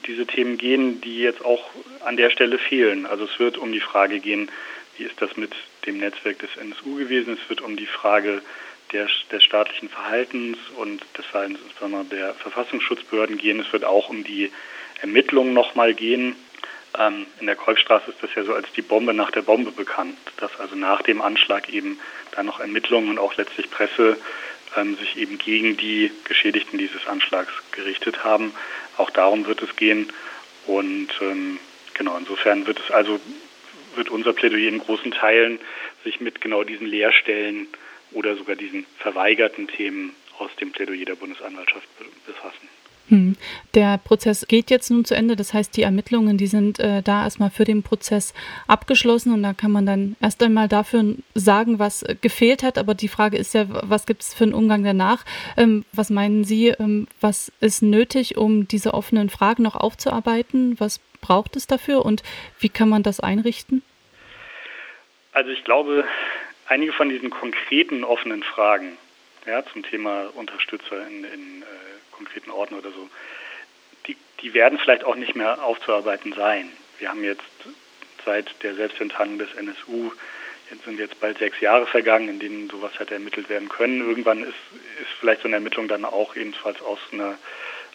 diese 0.07 0.25
Themen 0.25 0.57
gehen, 0.57 1.01
die 1.01 1.19
jetzt 1.19 1.43
auch 1.43 1.69
an 2.05 2.15
der 2.15 2.29
Stelle 2.29 2.57
fehlen. 2.57 3.05
Also 3.05 3.25
es 3.25 3.37
wird 3.37 3.57
um 3.57 3.73
die 3.73 3.81
Frage 3.81 4.21
gehen, 4.21 4.49
wie 4.97 5.03
ist 5.03 5.21
das 5.21 5.35
mit 5.35 5.51
dem 5.85 5.97
Netzwerk 5.97 6.39
des 6.39 6.55
NSU 6.55 6.95
gewesen? 6.95 7.37
Es 7.41 7.49
wird 7.49 7.59
um 7.59 7.75
die 7.75 7.85
Frage 7.85 8.41
der, 8.93 9.09
des 9.29 9.43
staatlichen 9.43 9.89
Verhaltens 9.89 10.57
und 10.77 11.03
des 11.17 11.25
Verhaltens 11.25 11.59
der 12.09 12.33
Verfassungsschutzbehörden 12.35 13.37
gehen. 13.37 13.59
Es 13.59 13.73
wird 13.73 13.83
auch 13.83 14.07
um 14.07 14.23
die 14.23 14.53
Ermittlungen 15.01 15.53
nochmal 15.53 15.93
gehen. 15.93 16.37
Ähm, 16.97 17.25
in 17.41 17.47
der 17.47 17.57
Kolbstraße 17.57 18.09
ist 18.09 18.23
das 18.23 18.33
ja 18.35 18.45
so 18.45 18.53
als 18.53 18.71
die 18.71 18.81
Bombe 18.81 19.13
nach 19.13 19.31
der 19.31 19.41
Bombe 19.41 19.71
bekannt, 19.71 20.17
dass 20.37 20.57
also 20.61 20.77
nach 20.77 21.01
dem 21.01 21.21
Anschlag 21.21 21.67
eben 21.67 21.99
da 22.31 22.41
noch 22.41 22.61
Ermittlungen 22.61 23.09
und 23.09 23.19
auch 23.19 23.35
letztlich 23.35 23.69
Presse 23.69 24.15
ähm, 24.75 24.95
sich 24.97 25.17
eben 25.17 25.37
gegen 25.37 25.77
die 25.77 26.11
Geschädigten 26.25 26.77
dieses 26.77 27.05
Anschlags 27.07 27.51
gerichtet 27.71 28.23
haben. 28.23 28.53
Auch 28.97 29.09
darum 29.09 29.45
wird 29.45 29.61
es 29.61 29.75
gehen. 29.75 30.11
Und 30.67 31.09
ähm, 31.21 31.59
genau, 31.93 32.17
insofern 32.17 32.67
wird 32.67 32.79
es 32.79 32.91
also 32.91 33.19
wird 33.95 34.09
unser 34.09 34.33
Plädoyer 34.33 34.69
in 34.69 34.79
großen 34.79 35.11
Teilen 35.11 35.59
sich 36.03 36.21
mit 36.21 36.41
genau 36.41 36.63
diesen 36.63 36.87
Leerstellen 36.87 37.67
oder 38.11 38.35
sogar 38.35 38.55
diesen 38.55 38.85
verweigerten 38.99 39.67
Themen 39.67 40.15
aus 40.37 40.51
dem 40.59 40.71
Plädoyer 40.71 41.05
der 41.05 41.15
Bundesanwaltschaft 41.15 41.87
befassen. 42.25 42.69
Hm. 43.11 43.35
Der 43.75 43.97
Prozess 43.97 44.47
geht 44.47 44.71
jetzt 44.71 44.89
nun 44.89 45.03
zu 45.03 45.15
Ende. 45.15 45.35
Das 45.35 45.53
heißt, 45.53 45.75
die 45.75 45.81
Ermittlungen, 45.81 46.37
die 46.37 46.47
sind 46.47 46.79
äh, 46.79 47.03
da 47.03 47.23
erstmal 47.23 47.49
für 47.49 47.65
den 47.65 47.83
Prozess 47.83 48.33
abgeschlossen 48.67 49.33
und 49.33 49.43
da 49.43 49.51
kann 49.53 49.69
man 49.69 49.85
dann 49.85 50.15
erst 50.21 50.41
einmal 50.41 50.69
dafür 50.69 51.15
sagen, 51.35 51.77
was 51.77 52.05
gefehlt 52.21 52.63
hat. 52.63 52.77
Aber 52.77 52.93
die 52.95 53.09
Frage 53.09 53.35
ist 53.35 53.53
ja, 53.53 53.65
was 53.67 54.05
gibt 54.05 54.21
es 54.21 54.33
für 54.33 54.45
einen 54.45 54.53
Umgang 54.53 54.85
danach? 54.85 55.25
Ähm, 55.57 55.83
was 55.91 56.09
meinen 56.09 56.45
Sie, 56.45 56.69
ähm, 56.69 57.09
was 57.19 57.51
ist 57.59 57.83
nötig, 57.83 58.37
um 58.37 58.65
diese 58.69 58.93
offenen 58.93 59.29
Fragen 59.29 59.63
noch 59.63 59.75
aufzuarbeiten? 59.75 60.79
Was 60.79 61.01
braucht 61.19 61.57
es 61.57 61.67
dafür 61.67 62.05
und 62.05 62.23
wie 62.61 62.69
kann 62.69 62.87
man 62.87 63.03
das 63.03 63.19
einrichten? 63.19 63.83
Also 65.33 65.49
ich 65.49 65.65
glaube, 65.65 66.05
einige 66.67 66.93
von 66.93 67.09
diesen 67.09 67.29
konkreten 67.29 68.05
offenen 68.05 68.41
Fragen 68.41 68.97
ja, 69.45 69.65
zum 69.65 69.83
Thema 69.83 70.29
Unterstützer 70.35 71.05
in, 71.07 71.25
in 71.25 71.61
äh, 71.61 71.90
konkreten 72.23 72.51
Orten 72.51 72.75
oder 72.75 72.91
so, 72.91 73.09
die, 74.07 74.15
die 74.41 74.53
werden 74.53 74.79
vielleicht 74.79 75.03
auch 75.03 75.15
nicht 75.15 75.35
mehr 75.35 75.63
aufzuarbeiten 75.63 76.33
sein. 76.33 76.71
Wir 76.99 77.09
haben 77.09 77.23
jetzt 77.23 77.43
seit 78.25 78.61
der 78.63 78.75
Selbstenttarnung 78.75 79.39
des 79.39 79.53
NSU, 79.55 80.11
jetzt 80.69 80.85
sind 80.85 80.99
jetzt 80.99 81.19
bald 81.19 81.39
sechs 81.39 81.59
Jahre 81.59 81.87
vergangen, 81.87 82.29
in 82.29 82.39
denen 82.39 82.69
sowas 82.69 82.91
hätte 82.99 83.15
ermittelt 83.15 83.49
werden 83.49 83.69
können. 83.69 84.01
Irgendwann 84.01 84.43
ist, 84.43 84.53
ist 85.01 85.11
vielleicht 85.19 85.41
so 85.41 85.47
eine 85.47 85.55
Ermittlung 85.55 85.87
dann 85.87 86.05
auch 86.05 86.35
ebenfalls 86.35 86.81
aus 86.81 86.99
einer 87.11 87.37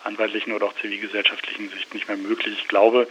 anwaltlichen 0.05 0.53
oder 0.53 0.67
auch 0.67 0.75
zivilgesellschaftlichen 0.81 1.71
Sicht 1.71 1.95
nicht 1.95 2.09
mehr 2.09 2.17
möglich. 2.17 2.57
Ich 2.61 2.69
glaube, 2.69 3.09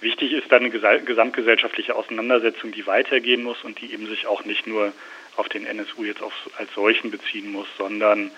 wichtig 0.00 0.32
ist 0.32 0.50
dann 0.52 0.64
eine 0.64 0.70
gesamtgesellschaftliche 0.70 1.94
Auseinandersetzung, 1.94 2.72
die 2.72 2.86
weitergehen 2.86 3.42
muss 3.42 3.62
und 3.64 3.80
die 3.80 3.92
eben 3.92 4.06
sich 4.06 4.26
auch 4.26 4.44
nicht 4.44 4.66
nur 4.66 4.92
auf 5.36 5.48
den 5.48 5.66
NSU 5.66 6.04
jetzt 6.04 6.22
als 6.58 6.72
solchen 6.74 7.10
beziehen 7.10 7.50
muss, 7.50 7.66
sondern 7.78 8.30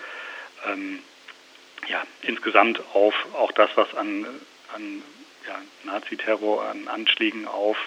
ähm, 0.67 0.99
ja, 1.87 2.03
insgesamt 2.21 2.81
auf 2.93 3.13
auch 3.33 3.51
das, 3.51 3.69
was 3.75 3.93
an, 3.95 4.25
an 4.75 5.01
ja, 5.47 5.61
Naziterror, 5.83 6.65
an 6.65 6.87
Anschlägen 6.87 7.47
auf 7.47 7.77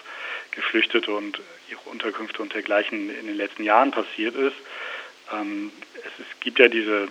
Geflüchtete 0.53 1.11
und 1.13 1.41
ihre 1.71 1.81
Unterkünfte 1.91 2.43
und 2.43 2.55
dergleichen 2.55 3.11
in 3.11 3.27
den 3.27 3.37
letzten 3.37 3.65
Jahren 3.65 3.91
passiert 3.91 4.35
ist. 4.35 4.57
Ähm, 5.33 5.73
es, 5.95 6.27
es, 6.27 6.41
gibt 6.41 6.59
ja 6.59 6.69
diese 6.69 7.09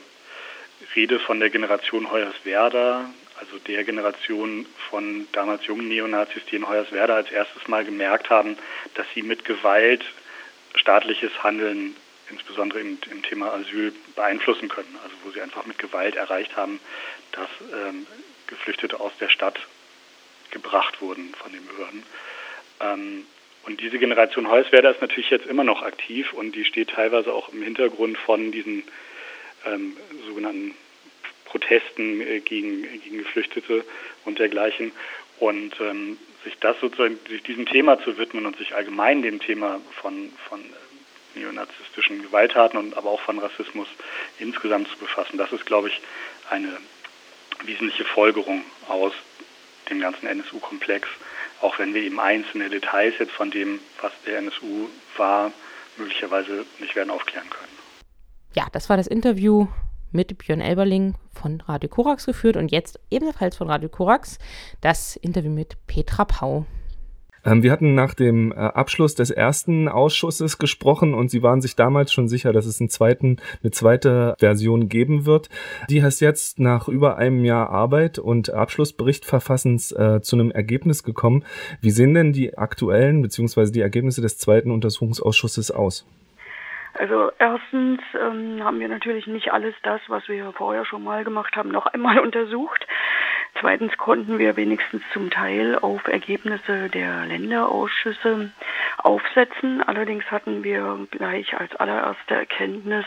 Rede 0.96 1.20
von 1.20 1.40
der 1.40 1.50
Generation 1.50 2.12
Hoyerswerda, 2.12 3.10
also 3.40 3.58
der 3.60 3.84
Generation 3.84 4.66
von 4.90 5.28
damals 5.32 5.66
jungen 5.66 5.88
Neonazis, 5.90 6.44
die 6.50 6.56
in 6.56 6.68
Hoyerswerda 6.68 7.16
als 7.16 7.32
erstes 7.32 7.68
Mal 7.68 7.84
gemerkt 7.86 8.30
haben, 8.30 8.58
dass 8.96 9.06
sie 9.14 9.22
mit 9.22 9.46
Gewalt 9.46 10.06
staatliches 10.76 11.44
Handeln 11.44 11.96
insbesondere 12.30 12.80
im, 12.80 12.98
im, 13.12 13.24
Thema 13.24 13.54
Asyl 13.54 13.94
beeinflussen 14.16 14.70
können. 14.70 14.98
Also 15.04 15.16
wo 15.24 15.32
sie 15.32 15.42
einfach 15.42 15.66
mit 15.66 15.80
Gewalt 15.80 16.16
erreicht 16.16 16.56
haben, 16.56 16.80
dass 17.32 17.50
ähm, 17.72 18.08
Geflüchtete 18.48 19.00
aus 19.00 19.12
der 19.20 19.30
Stadt 19.30 19.60
gebracht 20.52 21.02
wurden 21.02 21.34
von 21.36 21.52
den 21.52 21.66
Behörden. 21.66 22.04
Ähm, 22.82 23.26
und 23.64 23.82
diese 23.82 23.98
Generation 23.98 24.50
Heuswerder 24.50 24.92
ist 24.92 25.02
natürlich 25.02 25.30
jetzt 25.32 25.48
immer 25.48 25.64
noch 25.64 25.82
aktiv 25.82 26.34
und 26.34 26.54
die 26.56 26.66
steht 26.66 26.92
teilweise 26.92 27.34
auch 27.34 27.50
im 27.50 27.64
Hintergrund 27.64 28.18
von 28.18 28.52
diesen 28.52 28.84
ähm, 29.66 29.98
sogenannten 30.28 30.76
Protesten 31.46 32.22
äh, 32.22 32.40
gegen, 32.42 32.84
gegen 33.02 33.18
Geflüchtete 33.18 33.84
und 34.24 34.40
dergleichen. 34.40 34.92
Und 35.40 35.80
ähm, 35.82 36.18
sich 36.44 36.58
das 36.60 36.80
sozusagen, 36.80 37.18
sich 37.28 37.44
diesem 37.44 37.66
Thema 37.66 38.02
zu 38.04 38.18
widmen 38.18 38.46
und 38.46 38.58
sich 38.58 38.76
allgemein 38.76 39.22
dem 39.22 39.40
Thema 39.40 39.82
von, 40.02 40.32
von 40.48 40.64
neonazistischen 41.36 42.22
Gewalttaten 42.22 42.78
und 42.78 42.98
aber 42.98 43.10
auch 43.10 43.22
von 43.22 43.40
Rassismus 43.40 43.88
insgesamt 44.40 44.88
zu 44.88 44.98
befassen. 44.98 45.38
Das 45.38 45.52
ist, 45.52 45.66
glaube 45.66 45.90
ich, 45.90 46.02
eine 46.50 46.78
wesentliche 47.64 48.06
Folgerung 48.06 48.64
aus 48.88 49.14
dem 49.90 50.00
ganzen 50.00 50.28
NSU-Komplex, 50.28 51.08
auch 51.62 51.78
wenn 51.80 51.94
wir 51.94 52.02
eben 52.02 52.20
einzelne 52.20 52.70
Details 52.70 53.16
jetzt 53.20 53.32
von 53.32 53.52
dem, 53.52 53.80
was 54.02 54.12
der 54.26 54.40
NSU 54.40 54.90
war, 55.18 55.52
möglicherweise 55.98 56.66
nicht 56.80 56.96
werden 56.96 57.12
aufklären 57.12 57.50
können. 57.50 57.76
Ja, 58.54 58.68
das 58.72 58.90
war 58.90 58.98
das 58.98 59.08
Interview 59.08 59.68
mit 60.12 60.38
Björn 60.38 60.62
Elberling 60.62 61.16
von 61.34 61.62
Radio 61.62 61.90
Korax 61.90 62.26
geführt 62.26 62.58
und 62.58 62.72
jetzt 62.72 63.00
ebenfalls 63.10 63.58
von 63.58 63.70
Radio 63.70 63.90
Korax 63.90 64.40
das 64.82 65.18
Interview 65.18 65.52
mit 65.52 65.76
Petra 65.88 66.26
Pau. 66.26 66.66
Ähm, 67.46 67.64
wir 67.64 67.72
hatten 67.72 67.96
nach 67.96 68.14
dem 68.14 68.52
äh, 68.52 68.56
Abschluss 68.56 69.16
des 69.16 69.32
ersten 69.32 69.88
Ausschusses 69.88 70.58
gesprochen 70.58 71.14
und 71.14 71.30
Sie 71.30 71.44
waren 71.44 71.62
sich 71.62 71.76
damals 71.76 72.12
schon 72.12 72.28
sicher, 72.28 72.54
dass 72.54 72.66
es 72.66 72.82
einen 72.82 72.90
zweiten, 72.90 73.38
eine 73.64 73.72
zweite 73.72 74.36
Version 74.40 74.90
geben 74.90 75.26
wird. 75.26 75.50
Die 75.90 76.04
heißt 76.04 76.22
jetzt 76.22 76.60
nach 76.60 76.88
über 76.88 77.18
einem 77.18 77.46
Jahr 77.46 77.70
Arbeit 77.70 78.20
und 78.20 78.50
Abschlussbericht 78.50 79.26
verfassens 79.26 79.92
äh, 79.92 80.22
zu 80.22 80.36
einem 80.36 80.52
Ergebnis 80.52 81.04
gekommen. 81.04 81.46
Wie 81.82 81.92
sehen 81.92 82.14
denn 82.14 82.34
die 82.34 82.58
aktuellen 82.58 83.22
bzw. 83.22 83.72
die 83.72 83.82
Ergebnisse 83.82 84.22
des 84.22 84.38
zweiten 84.38 84.72
Untersuchungsausschusses 84.72 85.72
aus? 85.72 86.08
Also 86.98 87.30
erstens 87.40 88.00
ähm, 88.18 88.64
haben 88.64 88.80
wir 88.80 88.88
natürlich 88.88 89.28
nicht 89.28 89.52
alles 89.52 89.76
das, 89.84 90.00
was 90.08 90.28
wir 90.30 90.54
vorher 90.54 90.86
schon 90.86 91.04
mal 91.04 91.26
gemacht 91.26 91.56
haben, 91.56 91.70
noch 91.70 91.88
einmal 91.88 92.20
untersucht. 92.24 92.88
Zweitens 93.60 93.98
konnten 93.98 94.38
wir 94.38 94.58
wenigstens 94.58 95.02
zum 95.14 95.30
Teil 95.30 95.80
auf 95.80 96.08
Ergebnisse 96.08 96.90
der 96.90 97.26
Länderausschüsse 97.26 98.52
aufsetzen. 98.98 99.82
Allerdings 99.82 100.30
hatten 100.30 100.64
wir 100.64 101.08
gleich 101.12 101.58
als 101.58 101.74
allererste 101.78 102.36
Erkenntnis, 102.36 103.06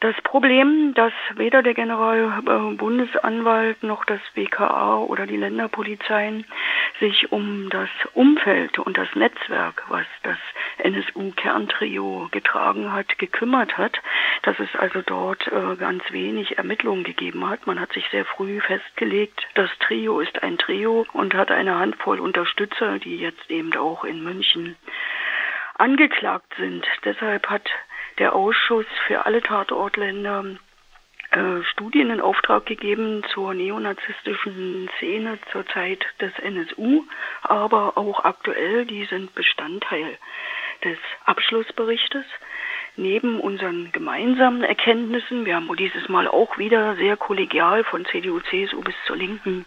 das 0.00 0.14
Problem, 0.22 0.94
dass 0.94 1.12
weder 1.36 1.62
der 1.62 1.74
Generalbundesanwalt 1.74 3.82
noch 3.82 4.06
das 4.06 4.20
BKA 4.34 4.98
oder 4.98 5.26
die 5.26 5.36
Länderpolizeien 5.36 6.46
sich 7.00 7.32
um 7.32 7.68
das 7.68 7.90
Umfeld 8.14 8.78
und 8.78 8.96
das 8.96 9.14
Netzwerk, 9.14 9.84
was 9.88 10.06
das 10.22 10.38
NSU-Kerntrio 10.78 12.28
getragen 12.30 12.92
hat, 12.92 13.18
gekümmert 13.18 13.76
hat, 13.76 14.00
dass 14.42 14.58
es 14.58 14.74
also 14.78 15.02
dort 15.02 15.46
äh, 15.48 15.76
ganz 15.76 16.02
wenig 16.10 16.56
Ermittlungen 16.56 17.04
gegeben 17.04 17.46
hat. 17.46 17.66
Man 17.66 17.78
hat 17.78 17.92
sich 17.92 18.06
sehr 18.10 18.24
früh 18.24 18.60
festgelegt, 18.60 19.46
das 19.54 19.68
Trio 19.80 20.20
ist 20.20 20.42
ein 20.42 20.56
Trio 20.56 21.06
und 21.12 21.34
hat 21.34 21.50
eine 21.50 21.78
Handvoll 21.78 22.20
Unterstützer, 22.20 22.98
die 22.98 23.18
jetzt 23.18 23.50
eben 23.50 23.76
auch 23.76 24.04
in 24.04 24.24
München 24.24 24.76
angeklagt 25.76 26.54
sind. 26.58 26.86
Deshalb 27.04 27.48
hat 27.48 27.68
der 28.20 28.34
Ausschuss 28.34 28.86
für 29.06 29.26
alle 29.26 29.42
Tatortländer 29.42 30.44
äh, 31.30 31.62
Studien 31.72 32.10
in 32.10 32.20
Auftrag 32.20 32.66
gegeben 32.66 33.24
zur 33.32 33.54
neonazistischen 33.54 34.90
Szene 34.96 35.38
zur 35.50 35.66
Zeit 35.68 36.04
des 36.20 36.32
NSU, 36.38 37.04
aber 37.42 37.96
auch 37.96 38.24
aktuell, 38.24 38.84
die 38.84 39.06
sind 39.06 39.34
Bestandteil 39.34 40.18
des 40.84 40.98
Abschlussberichtes. 41.24 42.24
neben 42.96 43.40
unseren 43.40 43.92
gemeinsamen 43.92 44.62
Erkenntnissen, 44.62 45.46
wir 45.46 45.54
haben 45.54 45.74
dieses 45.76 46.08
Mal 46.08 46.28
auch 46.28 46.58
wieder 46.58 46.96
sehr 46.96 47.16
kollegial 47.16 47.84
von 47.84 48.04
CDU, 48.04 48.40
CSU 48.40 48.82
bis 48.82 48.96
zur 49.06 49.16
Linken 49.16 49.64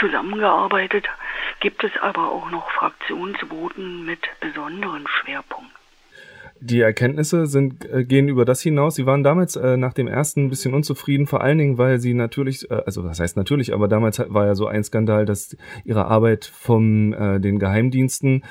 zusammengearbeitet, 0.00 1.08
gibt 1.60 1.84
es 1.84 1.96
aber 1.98 2.30
auch 2.30 2.50
noch 2.50 2.70
Fraktionsvoten 2.72 4.04
mit 4.04 4.20
besonderen 4.40 5.06
Schwerpunkten. 5.06 5.85
Die 6.60 6.80
Erkenntnisse 6.80 7.46
sind, 7.46 7.84
äh, 7.90 8.04
gehen 8.04 8.28
über 8.28 8.44
das 8.44 8.60
hinaus. 8.60 8.94
Sie 8.94 9.06
waren 9.06 9.22
damals 9.22 9.56
äh, 9.56 9.76
nach 9.76 9.92
dem 9.92 10.08
ersten 10.08 10.46
ein 10.46 10.48
bisschen 10.48 10.74
unzufrieden, 10.74 11.26
vor 11.26 11.42
allen 11.42 11.58
Dingen, 11.58 11.78
weil 11.78 11.98
sie 11.98 12.14
natürlich, 12.14 12.70
äh, 12.70 12.82
also 12.86 13.02
das 13.02 13.20
heißt 13.20 13.36
natürlich, 13.36 13.74
aber 13.74 13.88
damals 13.88 14.18
war 14.18 14.46
ja 14.46 14.54
so 14.54 14.66
ein 14.66 14.84
Skandal, 14.84 15.24
dass 15.24 15.56
ihre 15.84 16.06
Arbeit 16.06 16.44
von 16.44 17.12
äh, 17.12 17.40
den 17.40 17.58
Geheimdiensten 17.58 18.42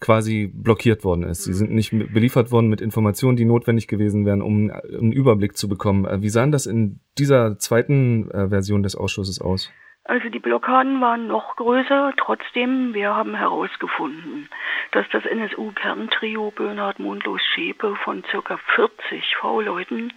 quasi 0.00 0.50
blockiert 0.52 1.04
worden 1.04 1.22
ist. 1.22 1.44
Sie 1.44 1.52
sind 1.52 1.70
nicht 1.70 1.90
beliefert 2.12 2.50
worden 2.50 2.68
mit 2.68 2.80
Informationen, 2.80 3.36
die 3.36 3.44
notwendig 3.44 3.86
gewesen 3.86 4.26
wären, 4.26 4.42
um 4.42 4.70
einen 4.70 5.12
Überblick 5.12 5.56
zu 5.56 5.68
bekommen. 5.68 6.04
Äh, 6.04 6.22
wie 6.22 6.28
sahen 6.28 6.52
das 6.52 6.66
in 6.66 7.00
dieser 7.18 7.58
zweiten 7.58 8.30
äh, 8.30 8.48
Version 8.48 8.82
des 8.82 8.96
Ausschusses 8.96 9.40
aus? 9.40 9.72
Also 10.04 10.28
die 10.28 10.40
Blockaden 10.40 11.00
waren 11.00 11.28
noch 11.28 11.54
größer. 11.56 12.12
Trotzdem, 12.16 12.92
wir 12.92 13.14
haben 13.14 13.36
herausgefunden, 13.36 14.48
dass 14.92 15.08
das 15.10 15.24
NSU-Kerntrio 15.24 16.50
Bernhard 16.50 16.98
Mundlos 16.98 17.40
Schäpe 17.54 17.96
von 17.96 18.22
circa 18.30 18.58
40 18.74 19.36
V-Leuten 19.36 20.12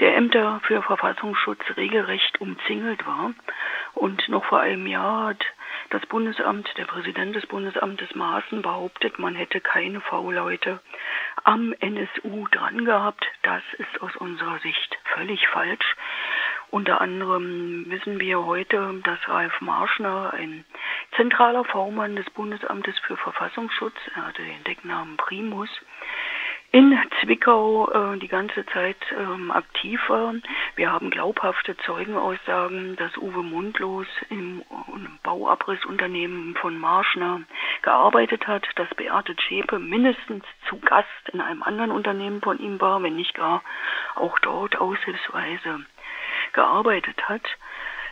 der 0.00 0.16
Ämter 0.16 0.60
für 0.64 0.82
Verfassungsschutz 0.82 1.60
regelrecht 1.76 2.40
umzingelt 2.40 3.06
war. 3.06 3.32
Und 3.94 4.28
noch 4.28 4.44
vor 4.44 4.60
einem 4.60 4.86
Jahr 4.86 5.28
hat 5.28 5.44
das 5.90 6.04
Bundesamt, 6.06 6.68
der 6.76 6.84
Präsident 6.84 7.34
des 7.34 7.46
Bundesamtes 7.46 8.14
Maaßen 8.14 8.60
behauptet, 8.60 9.18
man 9.18 9.34
hätte 9.34 9.60
keine 9.60 10.02
V-Leute 10.02 10.80
am 11.44 11.72
NSU 11.80 12.46
dran 12.48 12.84
gehabt. 12.84 13.26
Das 13.42 13.62
ist 13.78 14.02
aus 14.02 14.14
unserer 14.16 14.58
Sicht 14.58 14.98
völlig 15.14 15.48
falsch. 15.48 15.96
Unter 16.70 17.00
anderem 17.00 17.86
wissen 17.88 18.20
wir 18.20 18.44
heute, 18.44 19.00
dass 19.02 19.28
Ralf 19.28 19.60
Marschner, 19.60 20.34
ein 20.34 20.64
zentraler 21.16 21.64
V-Mann 21.64 22.14
des 22.14 22.28
Bundesamtes 22.30 22.98
für 23.00 23.16
Verfassungsschutz, 23.16 23.96
er 24.14 24.26
hatte 24.26 24.42
den 24.42 24.64
Decknamen 24.64 25.16
Primus, 25.16 25.70
in 26.70 26.98
Zwickau 27.20 27.90
äh, 27.90 28.18
die 28.18 28.28
ganze 28.28 28.66
Zeit 28.66 28.98
ähm, 29.18 29.50
aktiv 29.50 29.98
war. 30.08 30.34
Wir 30.76 30.92
haben 30.92 31.08
glaubhafte 31.08 31.76
Zeugenaussagen, 31.78 32.96
dass 32.96 33.16
Uwe 33.16 33.42
Mundlos 33.42 34.06
im, 34.28 34.62
im 34.88 35.18
Bauabrissunternehmen 35.22 36.54
von 36.56 36.76
Marschner 36.78 37.40
gearbeitet 37.80 38.46
hat, 38.46 38.68
dass 38.76 38.88
Beate 38.96 39.34
Zschäpe 39.36 39.78
mindestens 39.78 40.44
zu 40.68 40.78
Gast 40.80 41.08
in 41.32 41.40
einem 41.40 41.62
anderen 41.62 41.90
Unternehmen 41.90 42.42
von 42.42 42.58
ihm 42.58 42.78
war, 42.82 43.02
wenn 43.02 43.16
nicht 43.16 43.34
gar 43.34 43.62
auch 44.14 44.38
dort 44.40 44.78
aushilfsweise 44.78 45.80
gearbeitet 46.52 47.28
hat. 47.28 47.42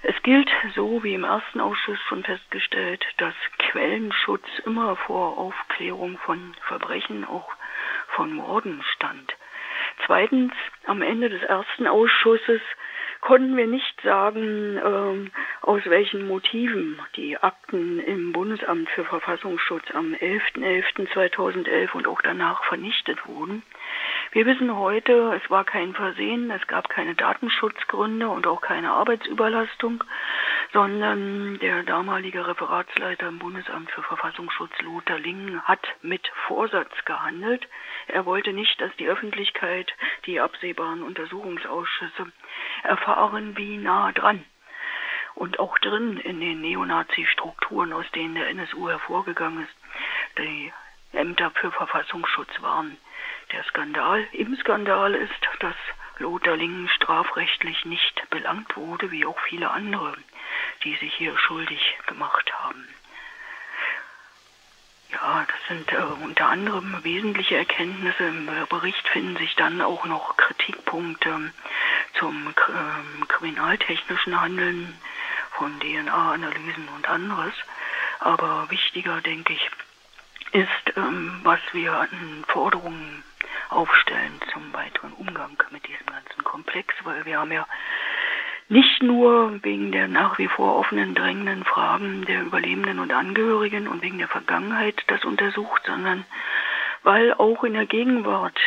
Es 0.02 0.14
gilt, 0.22 0.50
so 0.74 1.02
wie 1.02 1.14
im 1.14 1.24
ersten 1.24 1.60
Ausschuss 1.60 1.98
schon 2.08 2.22
festgestellt, 2.22 3.04
dass 3.16 3.34
Quellenschutz 3.58 4.46
immer 4.64 4.96
vor 4.96 5.38
Aufklärung 5.38 6.18
von 6.18 6.54
Verbrechen, 6.68 7.24
auch 7.24 7.52
von 8.08 8.32
Morden 8.32 8.82
stand. 8.94 9.34
Zweitens, 10.04 10.52
am 10.86 11.02
Ende 11.02 11.28
des 11.28 11.42
ersten 11.42 11.86
Ausschusses 11.86 12.60
konnten 13.20 13.56
wir 13.56 13.66
nicht 13.66 14.00
sagen, 14.02 14.78
ähm, 14.84 15.30
aus 15.62 15.82
welchen 15.86 16.28
Motiven 16.28 17.00
die 17.16 17.36
Akten 17.38 17.98
im 17.98 18.32
Bundesamt 18.32 18.88
für 18.90 19.04
Verfassungsschutz 19.04 19.84
am 19.94 20.14
11.11.2011 20.14 21.92
und 21.92 22.06
auch 22.06 22.22
danach 22.22 22.62
vernichtet 22.64 23.26
wurden. 23.26 23.62
Wir 24.32 24.44
wissen 24.44 24.74
heute, 24.76 25.40
es 25.42 25.50
war 25.50 25.64
kein 25.64 25.94
Versehen, 25.94 26.50
es 26.50 26.66
gab 26.66 26.88
keine 26.88 27.14
Datenschutzgründe 27.14 28.28
und 28.28 28.46
auch 28.46 28.60
keine 28.60 28.90
Arbeitsüberlastung, 28.90 30.02
sondern 30.72 31.58
der 31.60 31.84
damalige 31.84 32.46
Referatsleiter 32.46 33.28
im 33.28 33.38
Bundesamt 33.38 33.90
für 33.92 34.02
Verfassungsschutz 34.02 34.72
Lothar 34.82 35.18
Lingen 35.18 35.62
hat 35.62 35.86
mit 36.02 36.26
Vorsatz 36.46 36.92
gehandelt. 37.04 37.68
Er 38.08 38.26
wollte 38.26 38.52
nicht, 38.52 38.80
dass 38.80 38.94
die 38.96 39.08
Öffentlichkeit 39.08 39.92
die 40.26 40.40
absehbaren 40.40 41.02
Untersuchungsausschüsse 41.02 42.32
erfahren, 42.82 43.56
wie 43.56 43.78
nah 43.78 44.12
dran 44.12 44.44
und 45.36 45.60
auch 45.60 45.78
drin 45.78 46.18
in 46.18 46.40
den 46.40 46.62
Neonazi-Strukturen, 46.62 47.92
aus 47.92 48.10
denen 48.14 48.34
der 48.34 48.48
NSU 48.48 48.88
hervorgegangen 48.88 49.64
ist, 49.64 49.76
die 50.38 50.72
Ämter 51.12 51.50
für 51.52 51.70
Verfassungsschutz 51.70 52.50
waren. 52.60 52.96
Der 53.56 53.64
Skandal 53.64 54.26
im 54.32 54.54
Skandal 54.58 55.14
ist, 55.14 55.48
dass 55.60 55.74
Lothar 56.18 56.58
Lingen 56.58 56.90
strafrechtlich 56.90 57.86
nicht 57.86 58.28
belangt 58.28 58.76
wurde, 58.76 59.10
wie 59.10 59.24
auch 59.24 59.38
viele 59.48 59.70
andere, 59.70 60.14
die 60.84 60.94
sich 60.96 61.14
hier 61.14 61.38
schuldig 61.38 61.96
gemacht 62.06 62.52
haben. 62.52 62.86
Ja, 65.10 65.46
das 65.48 65.68
sind 65.68 65.90
äh, 65.90 66.22
unter 66.22 66.50
anderem 66.50 67.02
wesentliche 67.02 67.56
Erkenntnisse. 67.56 68.24
Im 68.24 68.46
Bericht 68.68 69.08
finden 69.08 69.38
sich 69.38 69.54
dann 69.54 69.80
auch 69.80 70.04
noch 70.04 70.36
Kritikpunkte 70.36 71.50
zum 72.18 72.48
äh, 72.48 73.24
kriminaltechnischen 73.26 74.38
Handeln 74.38 74.98
von 75.52 75.80
DNA-Analysen 75.80 76.88
und 76.94 77.08
anderes. 77.08 77.54
Aber 78.20 78.68
wichtiger, 78.68 79.22
denke 79.22 79.54
ich, 79.54 79.70
ist, 80.52 80.96
ähm, 80.96 81.40
was 81.42 81.60
wir 81.72 81.94
an 81.94 82.44
Forderungen 82.48 83.22
aufstellen 83.70 84.40
zum 84.52 84.72
weiteren 84.72 85.12
Umgang 85.12 85.56
mit 85.70 85.86
diesem 85.86 86.06
ganzen 86.06 86.44
Komplex, 86.44 86.94
weil 87.04 87.24
wir 87.24 87.38
haben 87.38 87.52
ja 87.52 87.66
nicht 88.68 89.02
nur 89.02 89.62
wegen 89.62 89.92
der 89.92 90.08
nach 90.08 90.38
wie 90.38 90.48
vor 90.48 90.76
offenen, 90.76 91.14
drängenden 91.14 91.64
Fragen 91.64 92.24
der 92.24 92.42
Überlebenden 92.42 92.98
und 92.98 93.12
Angehörigen 93.12 93.86
und 93.86 94.02
wegen 94.02 94.18
der 94.18 94.28
Vergangenheit 94.28 95.04
das 95.06 95.24
untersucht, 95.24 95.82
sondern 95.86 96.24
weil 97.02 97.32
auch 97.34 97.62
in 97.62 97.74
der 97.74 97.86
Gegenwart 97.86 98.58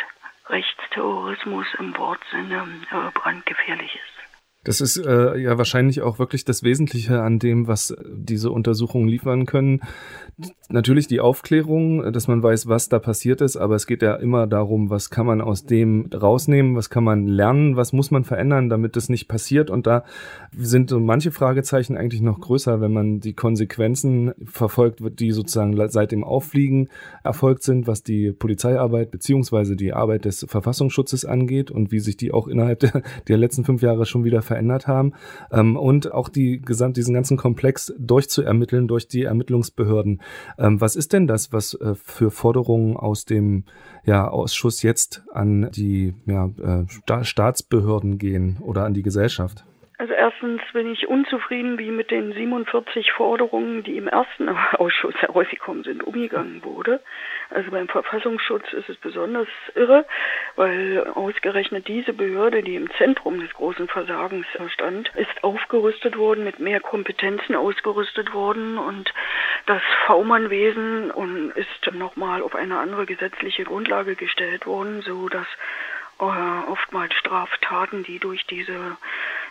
Rechtsterrorismus 0.48 1.68
im 1.78 1.96
Wortsinne 1.98 2.66
äh, 2.92 3.12
brandgefährlich 3.14 3.94
ist. 3.96 4.19
Das 4.66 4.82
ist 4.82 4.98
äh, 4.98 5.38
ja 5.38 5.58
wahrscheinlich 5.58 6.02
auch 6.02 6.20
wirklich 6.20 6.44
das 6.44 6.64
Wesentliche 6.64 7.22
an 7.22 7.40
dem, 7.40 7.68
was 7.68 7.96
diese 8.14 8.52
Untersuchungen 8.52 9.08
liefern 9.08 9.46
können. 9.46 9.80
Natürlich 10.68 11.08
die 11.08 11.22
Aufklärung, 11.22 12.12
dass 12.12 12.28
man 12.28 12.44
weiß, 12.44 12.68
was 12.68 12.90
da 12.90 13.00
passiert 13.00 13.40
ist, 13.40 13.56
aber 13.56 13.76
es 13.76 13.88
geht 13.88 14.02
ja 14.02 14.16
immer 14.16 14.48
darum, 14.48 14.90
was 14.90 15.10
kann 15.10 15.26
man 15.26 15.40
aus 15.40 15.66
dem 15.66 16.10
rausnehmen, 16.14 16.76
was 16.76 16.90
kann 16.90 17.06
man 17.06 17.26
lernen, 17.26 17.78
was 17.78 17.94
muss 17.94 18.12
man 18.12 18.26
verändern, 18.26 18.68
damit 18.68 18.98
das 18.98 19.08
nicht 19.08 19.30
passiert. 19.30 19.70
Und 19.70 19.88
da 19.88 20.04
sind 20.52 20.90
so 20.90 21.00
manche 21.00 21.32
Fragezeichen 21.32 21.96
eigentlich 21.96 22.22
noch 22.22 22.42
größer, 22.42 22.82
wenn 22.82 22.92
man 22.92 23.22
die 23.22 23.34
Konsequenzen 23.34 24.34
verfolgt, 24.44 25.02
die 25.20 25.32
sozusagen 25.32 25.76
seit 25.90 26.12
dem 26.12 26.26
Auffliegen 26.26 26.90
erfolgt 27.24 27.64
sind, 27.64 27.88
was 27.88 28.04
die 28.04 28.34
Polizeiarbeit 28.34 29.10
beziehungsweise 29.10 29.78
die 29.78 29.94
Arbeit 29.94 30.26
des 30.26 30.46
Verfassungsschutzes 30.50 31.24
angeht 31.24 31.72
und 31.72 31.94
wie 31.94 32.00
sich 32.00 32.18
die 32.18 32.34
auch 32.34 32.50
innerhalb 32.50 32.80
der, 32.80 33.04
der 33.30 33.38
letzten 33.38 33.64
fünf 33.64 33.82
Jahre 33.82 34.06
schon 34.06 34.26
wieder 34.26 34.42
verändert 34.50 34.88
haben 34.88 35.14
ähm, 35.52 35.78
und 35.78 36.12
auch 36.12 36.28
die 36.28 36.62
gesamt 36.62 36.98
diesen 36.98 37.14
ganzen 37.14 37.38
Komplex 37.38 37.94
durchzuermitteln 37.98 38.88
durch 38.88 39.08
die 39.08 39.24
Ermittlungsbehörden. 39.24 40.22
Ähm, 40.58 40.82
was 40.82 40.98
ist 40.98 41.14
denn 41.14 41.28
das, 41.28 41.54
was 41.54 41.74
äh, 41.76 41.96
für 41.96 42.32
Forderungen 42.32 42.98
aus 42.98 43.24
dem 43.24 43.64
ja, 44.06 44.28
Ausschuss 44.28 44.84
jetzt 44.84 45.24
an 45.32 45.70
die 45.72 46.16
ja, 46.26 46.50
äh, 46.62 47.24
Staatsbehörden 47.24 48.18
gehen 48.18 48.58
oder 48.62 48.84
an 48.84 48.94
die 48.94 49.04
Gesellschaft? 49.04 49.64
Also 50.00 50.14
erstens 50.14 50.62
bin 50.72 50.94
ich 50.94 51.10
unzufrieden, 51.10 51.78
wie 51.78 51.92
mit 51.92 52.10
den 52.10 52.32
47 52.32 53.12
Forderungen, 53.12 53.84
die 53.84 53.98
im 53.98 54.08
ersten 54.08 54.48
Ausschuss 54.78 55.16
herausgekommen 55.16 55.84
sind, 55.84 56.04
umgegangen 56.04 56.64
wurde. 56.64 57.02
Also 57.52 57.72
beim 57.72 57.88
Verfassungsschutz 57.88 58.74
ist 58.74 58.90
es 58.90 58.98
besonders 58.98 59.48
irre, 59.74 60.06
weil 60.56 61.08
ausgerechnet 61.16 61.88
diese 61.88 62.14
Behörde, 62.14 62.62
die 62.62 62.76
im 62.76 62.92
Zentrum 62.98 63.40
des 63.40 63.52
großen 63.54 63.88
Versagens 63.88 64.46
stand, 64.74 65.12
ist 65.16 65.44
aufgerüstet 65.44 66.16
worden, 66.16 66.44
mit 66.44 66.60
mehr 66.60 66.80
Kompetenzen 66.80 67.56
ausgerüstet 67.56 68.34
worden 68.34 68.78
und 68.78 69.12
das 69.66 69.82
V-Mann-Wesen 70.06 71.12
ist 71.56 71.94
nochmal 71.94 72.44
auf 72.44 72.56
eine 72.56 72.80
andere 72.80 73.06
gesetzliche 73.06 73.64
Grundlage 73.64 74.16
gestellt 74.16 74.68
worden, 74.68 75.02
so 75.02 75.28
dass 75.28 75.48
äh, 76.20 76.24
oftmals 76.24 77.14
Straftaten, 77.16 78.04
die 78.04 78.20
durch 78.20 78.46
diese 78.46 78.98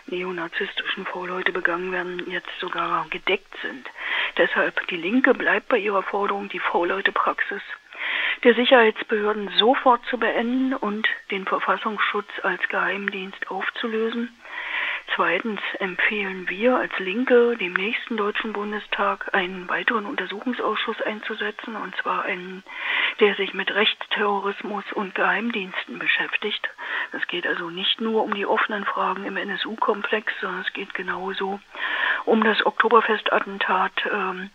neonazistischen 0.07 1.05
V-Leute 1.05 1.51
begangen 1.51 1.91
werden, 1.91 2.29
jetzt 2.29 2.49
sogar 2.59 3.07
gedeckt 3.09 3.53
sind. 3.61 3.89
Deshalb 4.37 4.87
die 4.87 4.97
Linke 4.97 5.33
bleibt 5.33 5.67
bei 5.67 5.77
ihrer 5.77 6.03
Forderung, 6.03 6.49
die 6.49 6.59
V-Leute-Praxis 6.59 7.61
der 8.43 8.55
Sicherheitsbehörden 8.55 9.49
sofort 9.57 10.05
zu 10.05 10.17
beenden 10.17 10.73
und 10.73 11.07
den 11.31 11.45
Verfassungsschutz 11.45 12.29
als 12.43 12.61
Geheimdienst 12.69 13.49
aufzulösen. 13.49 14.29
Zweitens 15.15 15.59
empfehlen 15.79 16.47
wir 16.49 16.77
als 16.77 16.97
Linke 16.99 17.57
dem 17.57 17.73
nächsten 17.73 18.15
Deutschen 18.15 18.53
Bundestag 18.53 19.33
einen 19.33 19.67
weiteren 19.67 20.05
Untersuchungsausschuss 20.05 21.01
einzusetzen, 21.01 21.75
und 21.75 21.95
zwar 21.97 22.23
einen, 22.23 22.63
der 23.19 23.35
sich 23.35 23.53
mit 23.53 23.73
Rechtsterrorismus 23.73 24.83
und 24.93 25.15
Geheimdiensten 25.15 25.97
beschäftigt. 25.97 26.69
Es 27.11 27.25
geht 27.27 27.47
also 27.47 27.69
nicht 27.69 27.99
nur 27.99 28.23
um 28.23 28.33
die 28.33 28.45
offenen 28.45 28.85
Fragen 28.85 29.25
im 29.25 29.35
NSU-Komplex, 29.35 30.31
sondern 30.41 30.61
es 30.61 30.73
geht 30.73 30.93
genauso 30.93 31.59
um 32.25 32.43
das 32.43 32.63
Oktoberfestattentat 32.65 33.91
ähm, 34.11 34.51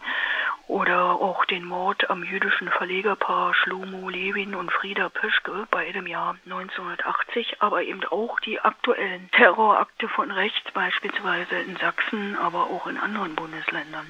oder 0.66 1.20
auch 1.20 1.44
den 1.44 1.64
Mord 1.64 2.09
am 2.09 2.24
jüdischen 2.24 2.68
Verlegerpaar 2.68 3.55
Shlomo 3.55 4.09
Levin 4.09 4.55
und 4.55 4.72
Frieda 4.72 5.11
Pöschke 5.11 5.66
bei 5.70 5.92
dem 5.92 6.07
Jahr 6.07 6.37
1980, 6.46 7.61
aber 7.61 7.83
eben 7.83 8.03
auch 8.05 8.40
die 8.40 8.61
aktuellen 8.61 9.31
Terrorakte 9.33 10.09
von 10.09 10.31
rechts, 10.31 10.70
beispielsweise 10.72 11.57
in 11.57 11.77
Sachsen, 11.77 12.38
aber 12.38 12.64
auch 12.64 12.87
in 12.87 12.96
anderen 12.96 13.35
Bundesländern. 13.35 14.07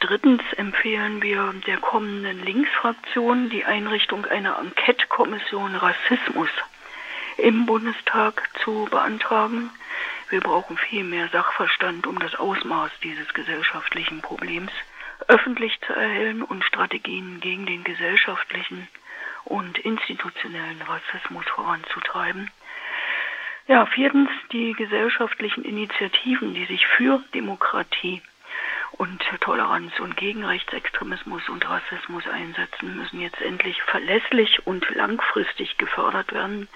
Drittens 0.00 0.42
empfehlen 0.56 1.22
wir 1.22 1.52
der 1.66 1.76
kommenden 1.76 2.42
Linksfraktion 2.42 3.50
die 3.50 3.64
Einrichtung 3.64 4.24
einer 4.24 4.58
Enquete-Kommission 4.58 5.74
Rassismus 5.74 6.50
im 7.36 7.66
Bundestag 7.66 8.48
zu 8.64 8.88
beantragen. 8.90 9.70
Wir 10.30 10.40
brauchen 10.40 10.78
viel 10.78 11.04
mehr 11.04 11.28
Sachverstand 11.28 12.06
um 12.06 12.18
das 12.18 12.34
Ausmaß 12.34 12.90
dieses 13.02 13.32
gesellschaftlichen 13.34 14.22
Problems 14.22 14.72
öffentlich 15.26 15.80
zu 15.80 15.92
erhellen 15.92 16.42
und 16.42 16.64
Strategien 16.64 17.40
gegen 17.40 17.66
den 17.66 17.84
gesellschaftlichen 17.84 18.88
und 19.44 19.78
institutionellen 19.78 20.82
Rassismus 20.82 21.44
voranzutreiben. 21.46 22.50
Ja, 23.66 23.84
viertens 23.86 24.30
die 24.52 24.72
gesellschaftlichen 24.72 25.64
Initiativen, 25.64 26.54
die 26.54 26.64
sich 26.66 26.86
für 26.86 27.22
Demokratie 27.34 28.22
und 28.92 29.22
Toleranz 29.40 29.98
und 30.00 30.16
gegen 30.16 30.44
Rechtsextremismus 30.44 31.48
und 31.48 31.68
Rassismus 31.68 32.26
einsetzen, 32.26 32.96
müssen 32.96 33.20
jetzt 33.20 33.40
endlich 33.40 33.82
verlässlich 33.82 34.66
und 34.66 34.88
langfristig 34.94 35.76
gefördert 35.76 36.32
werden. 36.32 36.68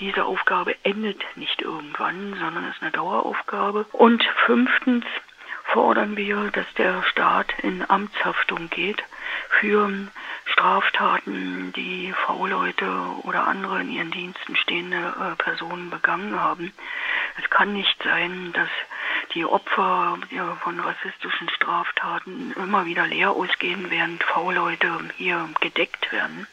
Diese 0.00 0.24
Aufgabe 0.24 0.74
endet 0.82 1.24
nicht 1.36 1.62
irgendwann, 1.62 2.34
sondern 2.40 2.68
ist 2.68 2.82
eine 2.82 2.90
Daueraufgabe. 2.90 3.86
Und 3.92 4.22
fünftens 4.44 5.04
fordern 5.72 6.16
wir, 6.16 6.50
dass 6.50 6.66
der 6.76 7.02
Staat 7.04 7.52
in 7.62 7.88
Amtshaftung 7.88 8.68
geht 8.68 9.02
für 9.48 9.90
Straftaten, 10.44 11.72
die 11.72 12.12
V-Leute 12.26 12.86
oder 13.22 13.46
andere 13.46 13.80
in 13.80 13.90
ihren 13.90 14.10
Diensten 14.10 14.54
stehende 14.56 14.96
äh, 14.98 15.42
Personen 15.42 15.88
begangen 15.88 16.38
haben. 16.38 16.72
Es 17.42 17.48
kann 17.48 17.72
nicht 17.72 18.02
sein, 18.02 18.52
dass 18.52 18.68
die 19.34 19.46
Opfer 19.46 20.18
ja, 20.30 20.56
von 20.56 20.78
rassistischen 20.78 21.48
Straftaten 21.48 22.52
immer 22.52 22.84
wieder 22.84 23.06
leer 23.06 23.30
ausgehen, 23.30 23.90
während 23.90 24.22
V-Leute 24.24 24.90
hier 25.16 25.48
gedeckt 25.60 26.12
werden. 26.12 26.46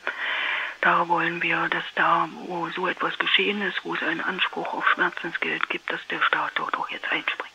Da 0.80 1.10
wollen 1.10 1.44
wir, 1.44 1.68
dass 1.68 1.84
da, 1.96 2.30
wo 2.48 2.70
so 2.70 2.88
etwas 2.88 3.18
geschehen 3.20 3.62
ist, 3.64 3.84
wo 3.84 3.96
es 3.96 4.02
einen 4.02 4.22
Anspruch 4.22 4.74
auf 4.74 4.88
Schmerzensgeld 4.88 5.68
gibt, 5.70 5.92
dass 5.92 6.06
der 6.08 6.22
Staat 6.22 6.54
dort 6.56 6.78
auch 6.78 6.90
jetzt 6.90 7.12
einspringt. 7.12 7.49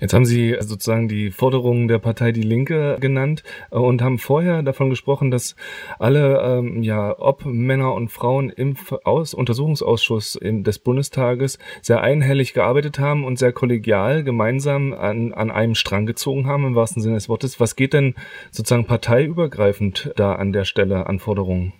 Jetzt 0.00 0.14
haben 0.14 0.24
Sie 0.24 0.56
sozusagen 0.60 1.08
die 1.08 1.30
Forderungen 1.30 1.88
der 1.88 1.98
Partei 1.98 2.32
Die 2.32 2.42
Linke 2.42 2.96
genannt 3.00 3.42
äh, 3.70 3.76
und 3.76 4.02
haben 4.02 4.18
vorher 4.18 4.62
davon 4.62 4.90
gesprochen, 4.90 5.30
dass 5.30 5.56
alle, 5.98 6.40
ähm, 6.42 6.82
ja, 6.82 7.14
ob 7.18 7.44
Männer 7.44 7.94
und 7.94 8.08
Frauen 8.08 8.50
im 8.50 8.76
Aus 9.04 9.34
Untersuchungsausschuss 9.34 10.36
im, 10.36 10.64
des 10.64 10.78
Bundestages 10.78 11.58
sehr 11.82 12.02
einhellig 12.02 12.52
gearbeitet 12.52 12.98
haben 12.98 13.24
und 13.24 13.38
sehr 13.38 13.52
kollegial 13.52 14.24
gemeinsam 14.24 14.92
an, 14.92 15.32
an 15.32 15.50
einem 15.50 15.74
Strang 15.74 16.06
gezogen 16.06 16.46
haben, 16.46 16.66
im 16.66 16.74
wahrsten 16.74 17.02
Sinne 17.02 17.16
des 17.16 17.28
Wortes. 17.28 17.60
Was 17.60 17.76
geht 17.76 17.92
denn 17.92 18.14
sozusagen 18.50 18.86
parteiübergreifend 18.86 20.12
da 20.16 20.34
an 20.34 20.52
der 20.52 20.64
Stelle 20.64 21.06
an 21.06 21.18
Forderungen? 21.18 21.72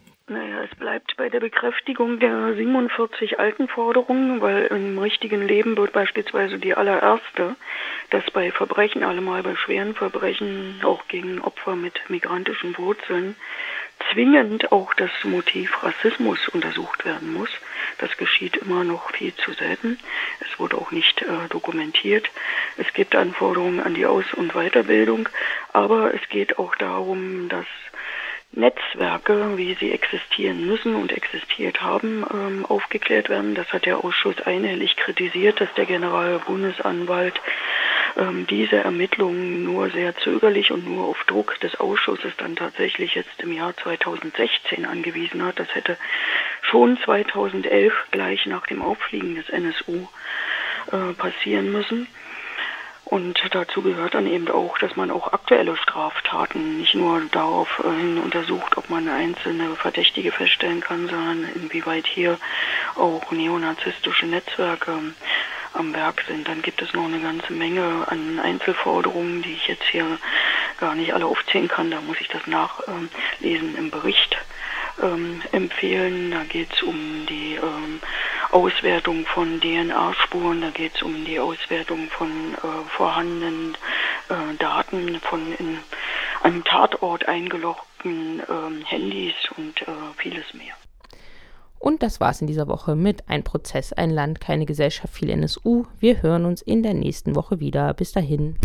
Bei 1.19 1.29
der 1.29 1.41
Bekräftigung 1.41 2.21
der 2.21 2.55
47 2.55 3.41
alten 3.41 3.67
Forderungen, 3.67 4.41
weil 4.41 4.67
im 4.67 4.97
richtigen 4.99 5.47
Leben 5.47 5.77
wird 5.77 5.93
beispielsweise 5.93 6.59
die 6.59 6.75
allererste, 6.75 7.57
dass 8.11 8.25
bei 8.31 8.53
Verbrechen, 8.53 9.03
allemal 9.03 9.43
bei 9.43 9.57
schweren 9.57 9.97
Verbrechen, 9.97 10.81
auch 10.85 11.09
gegen 11.09 11.41
Opfer 11.41 11.75
mit 11.75 12.09
migrantischen 12.09 12.79
Wurzeln, 12.79 13.35
zwingend 14.13 14.71
auch 14.71 14.95
das 14.95 15.11
Motiv 15.25 15.83
Rassismus 15.83 16.49
untersucht 16.51 17.05
werden 17.05 17.33
muss. 17.33 17.51
Das 17.99 18.17
geschieht 18.17 18.57
immer 18.57 18.85
noch 18.85 19.11
viel 19.11 19.35
zu 19.35 19.53
selten. 19.53 19.99
Es 20.39 20.61
wurde 20.61 20.79
auch 20.79 20.93
nicht 20.93 21.23
äh, 21.23 21.49
dokumentiert. 21.51 22.31
Es 22.77 22.93
gibt 22.93 23.17
Anforderungen 23.17 23.81
an 23.81 23.95
die 23.95 24.07
Aus- 24.07 24.35
und 24.35 24.53
Weiterbildung, 24.53 25.29
aber 25.73 26.15
es 26.15 26.29
geht 26.29 26.61
auch 26.61 26.77
darum, 26.77 27.49
dass 27.49 27.67
Netzwerke, 28.53 29.57
wie 29.57 29.75
sie 29.75 29.93
existieren 29.93 30.67
müssen 30.67 30.95
und 30.95 31.13
existiert 31.13 31.83
haben, 31.83 32.25
ähm, 32.33 32.67
aufgeklärt 32.67 33.29
werden. 33.29 33.55
Das 33.55 33.73
hat 33.73 33.85
der 33.85 34.05
Ausschuss 34.05 34.41
einhellig 34.41 34.97
kritisiert, 34.97 35.61
dass 35.61 35.73
der 35.75 35.85
Generalbundesanwalt 35.85 37.41
ähm, 38.17 38.47
diese 38.47 38.77
Ermittlungen 38.77 39.65
nur 39.65 39.91
sehr 39.91 40.17
zögerlich 40.17 40.73
und 40.73 40.87
nur 40.87 41.05
auf 41.05 41.23
Druck 41.25 41.61
des 41.61 41.79
Ausschusses 41.79 42.33
dann 42.39 42.57
tatsächlich 42.57 43.15
jetzt 43.15 43.41
im 43.41 43.53
Jahr 43.53 43.77
2016 43.77 44.87
angewiesen 44.87 45.45
hat. 45.45 45.59
Das 45.59 45.75
hätte 45.75 45.99
schon 46.63 46.99
2011 47.05 47.93
gleich 48.11 48.47
nach 48.47 48.67
dem 48.67 48.83
Auffliegen 48.83 49.35
des 49.35 49.51
NSU 49.51 50.09
äh, 50.91 51.13
passieren 51.13 51.71
müssen. 51.71 52.09
Und 53.09 53.41
dazu 53.53 53.81
gehört 53.81 54.13
dann 54.13 54.27
eben 54.27 54.51
auch, 54.51 54.77
dass 54.79 54.95
man 54.95 55.11
auch 55.11 55.33
aktuelle 55.33 55.79
Straftaten 55.79 56.77
nicht 56.77 56.95
nur 56.95 57.23
daraufhin 57.33 58.19
untersucht, 58.19 58.77
ob 58.77 58.91
man 58.91 59.09
einzelne 59.09 59.77
Verdächtige 59.77 60.31
feststellen 60.31 60.81
kann, 60.83 61.09
sondern 61.09 61.45
inwieweit 61.55 62.07
hier 62.07 62.39
auch 62.97 63.33
neonazistische 63.33 64.27
Netzwerke 64.27 64.93
am 65.73 65.95
Werk 65.95 66.23
sind. 66.29 66.49
Dann 66.49 66.61
gibt 66.61 66.83
es 66.83 66.93
noch 66.93 67.07
eine 67.07 67.21
ganze 67.21 67.55
Menge 67.55 68.05
an 68.09 68.41
Einzelforderungen, 68.41 69.41
die 69.41 69.55
ich 69.55 69.69
jetzt 69.69 69.85
hier 69.85 70.19
gar 70.79 70.95
nicht 70.95 71.15
alle 71.15 71.25
aufzählen 71.25 71.69
kann. 71.69 71.91
Da 71.91 72.03
muss 72.03 72.21
ich 72.21 72.29
das 72.29 72.47
nachlesen 72.47 73.75
im 73.75 73.91
Bericht 73.91 74.37
ähm, 75.03 75.41
empfehlen. 75.53 76.31
Da 76.31 76.45
geht 76.45 76.75
es 76.75 76.83
um 76.83 77.25
die 77.27 77.55
ähm, 77.55 78.01
Auswertung 78.51 79.27
von 79.27 79.61
DNA-Spuren, 79.61 80.63
da 80.63 80.71
geht 80.71 80.95
es 80.95 81.03
um 81.03 81.25
die 81.25 81.39
Auswertung 81.39 82.09
von 82.09 82.29
äh, 82.55 82.89
vorhandenen 82.97 83.77
äh, 84.29 84.57
Daten 84.59 85.21
von 85.21 85.53
in 85.59 85.79
einem 86.43 86.65
Tatort 86.65 87.29
eingeloggten 87.29 88.41
äh, 88.41 88.85
Handys 88.85 89.35
und 89.57 89.83
äh, 89.83 89.87
vieles 90.17 90.55
mehr. 90.55 90.75
Und 91.79 92.03
das 92.03 92.21
war's 92.21 92.41
in 92.41 92.47
dieser 92.47 92.69
Woche 92.69 92.97
mit 92.97 93.29
Ein 93.29 93.45
Prozess, 93.45 93.93
ein 93.93 94.11
Land, 94.11 94.41
keine 94.41 94.67
Gesellschaft, 94.67 95.15
viel 95.15 95.31
NSU. 95.31 95.85
Wir 96.01 96.23
hören 96.23 96.45
uns 96.45 96.63
in 96.63 96.83
der 96.83 96.95
nächsten 96.95 97.37
Woche 97.37 97.61
wieder. 97.61 97.95
Bis 97.95 98.13
dahin. 98.13 98.57